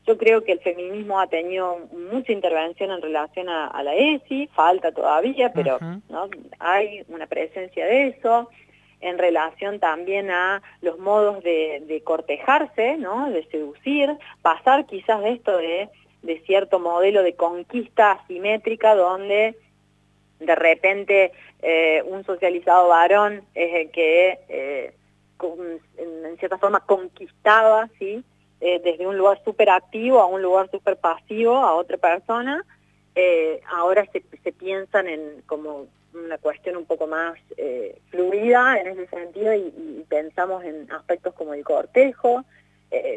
Yo 0.07 0.19
creo 0.19 0.43
que 0.43 0.53
el 0.53 0.61
feminismo 0.61 1.21
ha 1.21 1.29
tenido 1.29 1.79
mucha 2.11 2.33
intervención 2.33 2.91
en 2.91 3.01
relación 3.01 3.49
a, 3.49 3.83
la 3.83 3.95
ESI, 3.95 4.49
falta 4.49 4.91
todavía, 4.91 5.53
pero 5.53 5.79
¿no? 6.09 6.29
hay 6.59 7.05
una 7.09 7.29
presencia 7.29 7.87
de 7.87 8.09
eso, 8.09 8.49
en 9.01 9.19
relación 9.19 9.79
también 9.79 10.31
a 10.31 10.62
los 10.81 10.99
modos 10.99 11.43
de, 11.45 12.03
cortejarse, 12.05 12.97
¿no? 12.97 13.31
de 13.31 13.45
seducir, 13.47 14.17
pasar 14.43 14.87
quizás 14.87 15.21
de 15.23 15.33
esto 15.33 15.57
de, 15.57 15.88
cierto 16.47 16.81
modelo 16.81 17.23
de 17.23 17.35
conquista 17.35 18.12
asimétrica 18.12 18.95
donde 18.95 19.57
de 20.38 20.55
repente 20.55 21.33
eh, 21.61 22.03
un 22.07 22.25
socializado 22.25 22.88
varón 22.88 23.43
es 23.55 23.75
el 23.75 23.91
que 23.91 24.38
eh, 24.49 24.95
en 25.97 26.37
cierta 26.38 26.59
forma 26.59 26.81
conquistaba, 26.81 27.88
¿sí? 27.99 28.25
Eh, 28.64 28.81
desde 28.85 29.09
un 29.09 29.18
lugar 29.18 29.42
súper 29.44 29.70
activo 29.70 30.20
a 30.20 30.27
un 30.27 30.40
lugar 30.40 30.70
súper 30.70 30.96
pasivo 30.96 31.57
a 31.57 31.75
otra 31.75 31.96
persona, 31.96 32.64
eh, 33.16 33.61
ahora 33.68 34.07
se, 34.12 34.20
piensan 34.53 35.09
en 35.09 35.42
como 35.46 35.88
una 36.14 36.38
cuestión 36.38 36.77
un 36.77 36.85
poco 36.85 37.09
más 37.09 37.37
eh, 37.57 37.98
fluida 38.11 38.79
en 38.79 38.87
ese 38.87 39.08
sentido 39.08 39.52
y, 39.52 40.06
pensamos 40.08 40.63
en 40.63 40.88
aspectos 40.92 41.35
como 41.35 41.54
el 41.54 41.65
cortejo, 41.65 42.44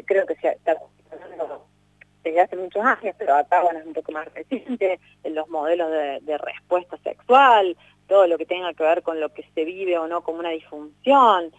creo 0.06 0.26
que 0.26 0.34
se 0.36 0.48
está 0.48 0.76
desde 2.24 2.40
hace 2.40 2.56
muchos 2.56 2.82
años, 2.82 3.14
pero 3.18 3.34
acá 3.34 3.62
bueno, 3.62 3.80
es 3.80 3.86
un 3.86 3.92
poco 3.92 4.12
más 4.12 4.26
reciente, 4.32 4.98
en 5.22 5.34
los 5.34 5.48
modelos 5.48 5.90
de, 5.90 6.20
de 6.22 6.38
respuesta 6.38 6.96
sexual, 7.04 7.76
todo 8.08 8.26
lo 8.26 8.38
que 8.38 8.46
tenga 8.46 8.72
que 8.72 8.82
ver 8.82 9.02
con 9.02 9.20
lo 9.20 9.28
que 9.28 9.44
se 9.54 9.64
vive 9.64 9.98
o 9.98 10.08
no 10.08 10.22
como 10.22 10.40
una 10.40 10.50
disfunción, 10.50 11.52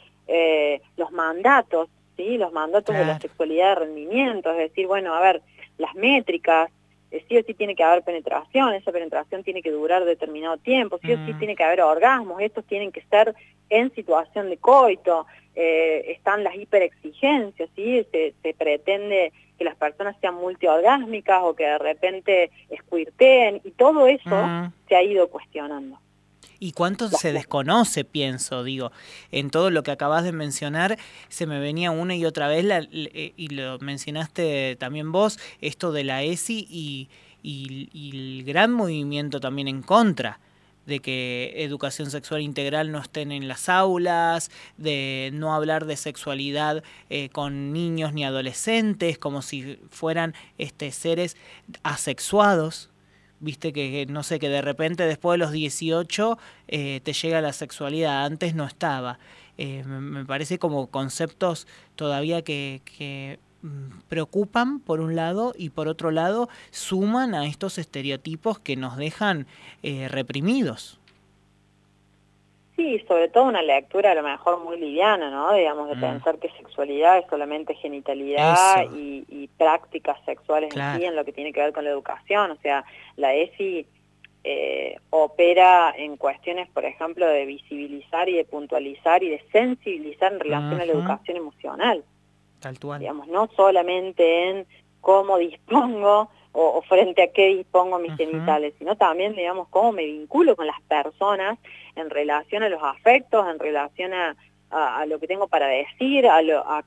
los 0.97 1.11
mandatos 1.11 1.89
¿sí? 2.17 2.37
los 2.37 2.51
mandatos 2.51 2.95
de 2.95 3.05
la 3.05 3.19
sexualidad 3.19 3.69
de 3.69 3.85
rendimiento, 3.85 4.51
es 4.51 4.57
decir, 4.57 4.87
bueno, 4.87 5.13
a 5.13 5.21
ver, 5.21 5.41
las 5.77 5.95
métricas, 5.95 6.69
eh, 7.11 7.23
sí 7.29 7.37
o 7.37 7.43
sí 7.43 7.53
tiene 7.53 7.75
que 7.75 7.83
haber 7.83 8.03
penetración, 8.03 8.73
esa 8.73 8.91
penetración 8.91 9.43
tiene 9.43 9.61
que 9.61 9.71
durar 9.71 10.03
determinado 10.03 10.57
tiempo, 10.57 10.99
sí 11.01 11.13
o 11.13 11.25
sí 11.25 11.33
mm. 11.33 11.39
tiene 11.39 11.55
que 11.55 11.63
haber 11.63 11.81
orgasmos, 11.81 12.41
estos 12.41 12.65
tienen 12.65 12.91
que 12.91 12.99
estar 12.99 13.33
en 13.69 13.93
situación 13.93 14.49
de 14.49 14.57
coito, 14.57 15.25
eh, 15.55 16.11
están 16.11 16.43
las 16.43 16.55
hiperexigencias, 16.55 17.69
¿sí? 17.75 18.05
Se, 18.11 18.33
se, 18.41 18.53
pretende 18.53 19.31
que 19.57 19.63
las 19.63 19.75
personas 19.75 20.15
sean 20.21 20.35
multiorgásmicas 20.35 21.41
o 21.43 21.55
que 21.55 21.65
de 21.65 21.77
repente 21.77 22.51
escuirteen 22.69 23.61
y 23.63 23.71
todo 23.71 24.07
eso 24.07 24.35
mm. 24.35 24.73
se 24.87 24.95
ha 24.95 25.03
ido 25.03 25.29
cuestionando. 25.29 25.99
¿Y 26.59 26.71
cuánto 26.71 27.09
se 27.09 27.33
desconoce, 27.33 28.03
pienso? 28.03 28.63
Digo, 28.63 28.91
en 29.31 29.49
todo 29.49 29.69
lo 29.69 29.83
que 29.83 29.91
acabas 29.91 30.23
de 30.23 30.31
mencionar, 30.31 30.97
se 31.29 31.45
me 31.45 31.59
venía 31.59 31.91
una 31.91 32.15
y 32.15 32.25
otra 32.25 32.47
vez, 32.47 32.65
la, 32.65 32.79
eh, 32.91 33.33
y 33.35 33.47
lo 33.49 33.77
mencionaste 33.79 34.75
también 34.77 35.11
vos, 35.11 35.39
esto 35.61 35.91
de 35.91 36.03
la 36.03 36.23
ESI 36.23 36.67
y, 36.69 37.09
y, 37.43 38.39
el 38.39 38.43
gran 38.43 38.73
movimiento 38.73 39.39
también 39.39 39.67
en 39.67 39.81
contra 39.81 40.39
de 40.85 40.99
que 41.01 41.53
educación 41.57 42.09
sexual 42.09 42.41
integral 42.41 42.91
no 42.91 42.99
estén 42.99 43.31
en 43.33 43.47
las 43.47 43.67
aulas, 43.67 44.49
de 44.77 45.31
no 45.33 45.53
hablar 45.53 45.85
de 45.85 45.97
sexualidad 45.97 46.81
eh, 47.09 47.29
con 47.29 47.73
niños 47.73 48.13
ni 48.13 48.23
adolescentes, 48.23 49.17
como 49.17 49.41
si 49.41 49.79
fueran 49.91 50.33
este, 50.57 50.91
seres 50.91 51.35
asexuados, 51.83 52.89
viste 53.39 53.73
que, 53.73 54.05
no 54.09 54.23
sé, 54.23 54.39
que 54.39 54.49
de 54.49 54.61
repente 54.61 55.03
después 55.03 55.35
de 55.35 55.45
los 55.45 55.51
18 55.51 56.37
eh, 56.67 57.01
te 57.03 57.13
llega 57.13 57.41
la 57.41 57.53
sexualidad, 57.53 58.25
antes 58.25 58.55
no 58.55 58.65
estaba. 58.65 59.19
Eh, 59.57 59.83
me 59.83 60.25
parece 60.25 60.59
como 60.59 60.87
conceptos 60.87 61.67
todavía 61.95 62.43
que, 62.43 62.81
que 62.85 63.39
mm, 63.63 64.01
preocupan 64.07 64.79
por 64.79 64.99
un 64.99 65.15
lado 65.15 65.53
y 65.57 65.69
por 65.69 65.87
otro 65.87 66.11
lado 66.11 66.49
suman 66.71 67.33
a 67.33 67.47
estos 67.47 67.77
estereotipos 67.77 68.59
que 68.59 68.75
nos 68.75 68.97
dejan 68.97 69.47
eh, 69.83 70.07
reprimidos. 70.09 70.99
Sí, 72.77 73.03
sobre 73.07 73.27
todo 73.29 73.45
una 73.45 73.63
lectura 73.63 74.11
a 74.11 74.15
lo 74.15 74.21
mejor 74.21 74.63
muy 74.63 74.79
liviana, 74.79 75.31
¿no? 75.31 75.51
Digamos, 75.53 75.89
de 75.89 75.95
mm. 75.95 75.99
pensar 75.99 76.37
que 76.37 76.49
sexualidad 76.51 77.17
es 77.17 77.25
solamente 77.27 77.73
genitalidad 77.73 78.85
y, 78.93 79.49
prácticas 79.57 80.23
sexuales 80.23 80.69
en 80.75 80.99
sí, 80.99 81.05
en 81.05 81.15
lo 81.15 81.25
que 81.25 81.33
tiene 81.33 81.51
que 81.51 81.59
ver 81.59 81.73
con 81.73 81.83
la 81.83 81.89
educación. 81.89 82.51
O 82.51 82.57
sea, 82.57 82.85
la 83.15 83.33
ESI 83.33 83.87
eh, 84.43 84.95
opera 85.09 85.95
en 85.97 86.17
cuestiones, 86.17 86.69
por 86.69 86.85
ejemplo, 86.85 87.27
de 87.27 87.47
visibilizar 87.47 88.29
y 88.29 88.33
de 88.33 88.45
puntualizar 88.45 89.23
y 89.23 89.29
de 89.29 89.43
sensibilizar 89.51 90.31
en 90.31 90.39
relación 90.39 90.79
a 90.79 90.85
la 90.85 90.91
educación 90.93 91.37
emocional. 91.37 92.03
Tal 92.59 92.79
cual. 92.79 92.99
Digamos, 92.99 93.27
no 93.27 93.49
solamente 93.55 94.49
en 94.49 94.67
cómo 95.01 95.37
dispongo 95.39 96.29
o, 96.51 96.81
frente 96.83 97.23
a 97.23 97.31
qué 97.31 97.47
dispongo 97.47 97.99
mis 97.99 98.15
genitales, 98.15 98.73
sino 98.77 98.95
también, 98.95 99.35
digamos, 99.35 99.67
cómo 99.69 99.91
me 99.91 100.05
vinculo 100.05 100.55
con 100.55 100.67
las 100.67 100.81
personas 100.83 101.57
en 101.97 102.09
relación 102.09 102.63
a 102.63 102.69
los 102.69 102.81
afectos, 102.81 103.47
en 103.49 103.59
relación 103.59 104.13
a, 104.13 104.35
a, 104.69 105.05
lo 105.05 105.19
que 105.19 105.27
tengo 105.27 105.47
para 105.47 105.67
decir, 105.67 106.27
a, 106.27 106.41
lo, 106.41 106.59
a, 106.59 106.83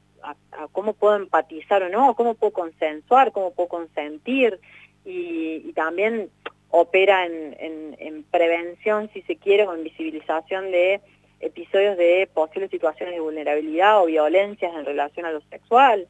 cómo 0.72 0.92
puedo 0.92 1.16
empatizar 1.16 1.82
o 1.82 1.88
no, 1.88 2.14
cómo 2.14 2.34
puedo 2.34 2.52
consensuar, 2.52 3.32
cómo 3.32 3.52
puedo 3.52 3.68
consentir, 3.68 4.60
y, 5.04 5.72
también 5.72 6.28
opera 6.68 7.24
en, 7.24 7.56
en, 7.98 8.22
prevención, 8.24 9.10
si 9.12 9.22
se 9.22 9.36
quiere, 9.36 9.66
o 9.66 9.74
en 9.74 9.82
visibilización 9.82 10.70
de 10.70 11.00
episodios 11.40 11.96
de 11.96 12.28
posibles 12.32 12.70
situaciones 12.70 13.14
de 13.14 13.20
vulnerabilidad 13.20 14.02
o 14.02 14.06
violencias 14.06 14.72
en 14.74 14.84
relación 14.84 15.24
a 15.24 15.32
lo 15.32 15.40
sexual. 15.42 16.06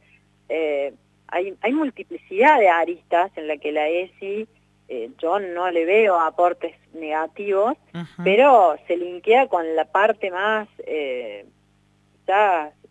Eh, 0.48 0.92
hay, 1.28 1.54
hay 1.60 1.72
multiplicidad 1.72 2.58
de 2.58 2.68
aristas 2.68 3.30
en 3.36 3.46
la 3.46 3.56
que 3.58 3.70
la 3.70 3.88
ESI 3.88 4.48
eh, 4.92 5.08
yo 5.18 5.38
no 5.38 5.70
le 5.70 5.84
veo 5.84 6.18
aportes 6.18 6.74
negativos, 6.92 7.76
pero 8.24 8.76
se 8.88 8.96
linkea 8.96 9.46
con 9.46 9.76
la 9.76 9.84
parte 9.84 10.32
más 10.32 10.68
eh, 10.78 11.46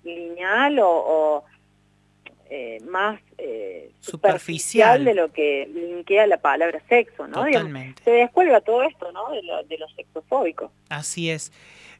lineal 0.03 0.79
o, 0.81 1.43
eh, 2.49 2.79
más 2.87 3.19
eh, 3.37 3.91
superficial. 3.99 5.03
de 5.03 5.13
lo 5.13 5.33
que 5.33 5.69
linkea 5.73 6.25
la 6.25 6.37
palabra 6.37 6.81
sexo, 6.87 7.27
¿no? 7.27 7.43
se 7.43 8.11
descuelga 8.11 8.61
todo 8.61 8.81
esto, 8.83 9.11
¿no? 9.11 9.31
De 9.31 9.43
lo, 9.43 9.63
de 9.63 9.77
lo 9.77 9.87
sexofóbico. 9.89 10.71
Así 10.87 11.29
es. 11.29 11.51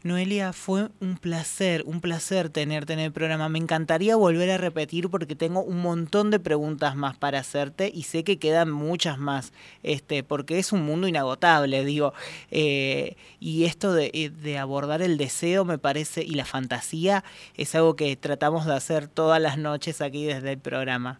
Noelia, 0.01 0.53
fue 0.53 0.87
un 1.01 1.17
placer, 1.17 1.83
un 1.85 1.99
placer 1.99 2.49
tenerte 2.49 2.93
en 2.93 2.99
el 2.99 3.11
programa. 3.11 3.49
Me 3.49 3.59
encantaría 3.59 4.15
volver 4.15 4.49
a 4.49 4.57
repetir 4.57 5.09
porque 5.09 5.35
tengo 5.35 5.61
un 5.61 5.81
montón 5.81 6.31
de 6.31 6.39
preguntas 6.39 6.95
más 6.95 7.17
para 7.17 7.39
hacerte 7.39 7.91
y 7.93 8.03
sé 8.03 8.23
que 8.23 8.39
quedan 8.39 8.71
muchas 8.71 9.17
más, 9.17 9.51
este, 9.83 10.23
porque 10.23 10.57
es 10.57 10.71
un 10.71 10.83
mundo 10.85 11.09
inagotable, 11.09 11.83
digo. 11.83 12.13
Eh, 12.49 13.17
y 13.41 13.65
esto 13.65 13.91
de, 13.91 14.09
eh, 14.13 14.29
de 14.29 14.57
abordar 14.57 15.01
el 15.01 15.17
deseo 15.17 15.65
me 15.65 15.77
parece, 15.77 16.23
y 16.23 16.31
la 16.31 16.45
fantasía, 16.45 17.25
es 17.55 17.75
algo 17.75 17.97
que 17.97 18.15
tratamos 18.15 18.65
de 18.65 18.75
hacer 18.75 19.09
todas 19.09 19.41
las 19.41 19.57
noches 19.57 19.99
aquí 19.99 20.23
desde 20.23 20.53
el 20.53 20.59
programa. 20.59 21.19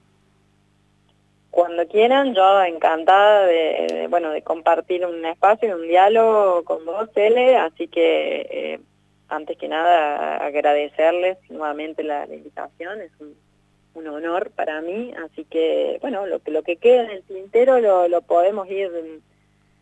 Cuando 1.59 1.85
quieran, 1.89 2.33
yo 2.33 2.63
encantada 2.63 3.45
de, 3.45 4.07
bueno, 4.09 4.31
de 4.31 4.41
compartir 4.41 5.05
un 5.05 5.25
espacio, 5.25 5.75
un 5.75 5.89
diálogo 5.89 6.63
con 6.63 6.85
vos, 6.85 7.09
Ele, 7.15 7.57
así 7.57 7.89
que 7.89 8.47
eh, 8.49 8.79
antes 9.27 9.57
que 9.57 9.67
nada 9.67 10.37
agradecerles 10.37 11.37
nuevamente 11.49 12.01
la, 12.01 12.25
invitación, 12.33 13.01
es 13.01 13.11
un, 13.19 14.07
honor 14.07 14.51
para 14.51 14.79
mí, 14.79 15.13
así 15.25 15.43
que 15.43 15.97
bueno, 15.99 16.25
lo, 16.27 16.39
lo 16.45 16.63
que 16.63 16.77
queda 16.77 17.03
en 17.03 17.09
el 17.09 17.23
tintero 17.23 17.81
lo, 17.81 18.07
lo 18.07 18.21
podemos 18.21 18.69
ir 18.69 18.89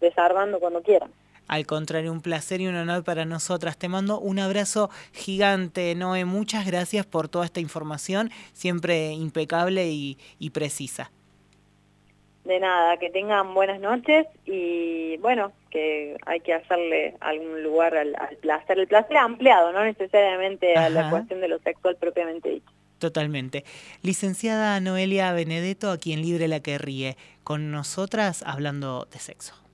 desarmando 0.02 0.60
cuando 0.60 0.82
quieran. 0.82 1.12
Al 1.48 1.68
contrario, 1.68 2.12
un 2.12 2.22
placer 2.22 2.60
y 2.60 2.66
un 2.68 2.76
honor 2.76 3.04
para 3.04 3.24
nosotras. 3.24 3.78
Te 3.78 3.88
mando 3.88 4.20
un 4.20 4.40
abrazo 4.40 4.90
gigante, 5.14 5.94
Noé. 5.94 6.26
Muchas 6.26 6.66
gracias 6.66 7.06
por 7.06 7.30
toda 7.30 7.46
esta 7.46 7.60
información, 7.60 8.32
siempre 8.54 9.12
impecable 9.12 9.92
y 9.92 10.50
precisa. 10.50 11.12
De 12.48 12.62
nada, 12.62 12.96
que 12.96 13.10
tengan 13.10 13.54
buenas 13.54 13.82
noches 13.82 14.26
y 14.46 15.18
bueno, 15.18 15.52
que 15.70 16.16
hay 16.26 16.40
que 16.40 16.54
hacerle 16.54 17.16
algún 17.20 17.62
lugar 17.62 17.98
al, 17.98 18.16
placer, 18.40 18.80
el 18.80 18.88
placer 18.88 19.18
ampliado, 19.18 19.74
no 19.74 19.84
necesariamente 19.84 20.76
a 20.76 20.90
la 20.90 21.10
cuestión 21.10 21.42
de 21.42 21.50
lo 21.50 21.60
sexual 21.60 21.98
propiamente 21.98 22.50
dicho. 22.50 22.72
Totalmente. 23.00 23.66
Licenciada 24.02 24.80
Noelia 24.80 25.34
Benedetto, 25.34 25.92
a 25.92 25.98
quien 25.98 26.22
libre 26.22 26.48
la 26.48 26.62
que 26.62 26.78
ríe, 26.78 27.18
con 27.44 27.70
nosotras 27.70 28.44
hablando 28.48 29.10
de 29.12 29.20
sexo. 29.20 29.67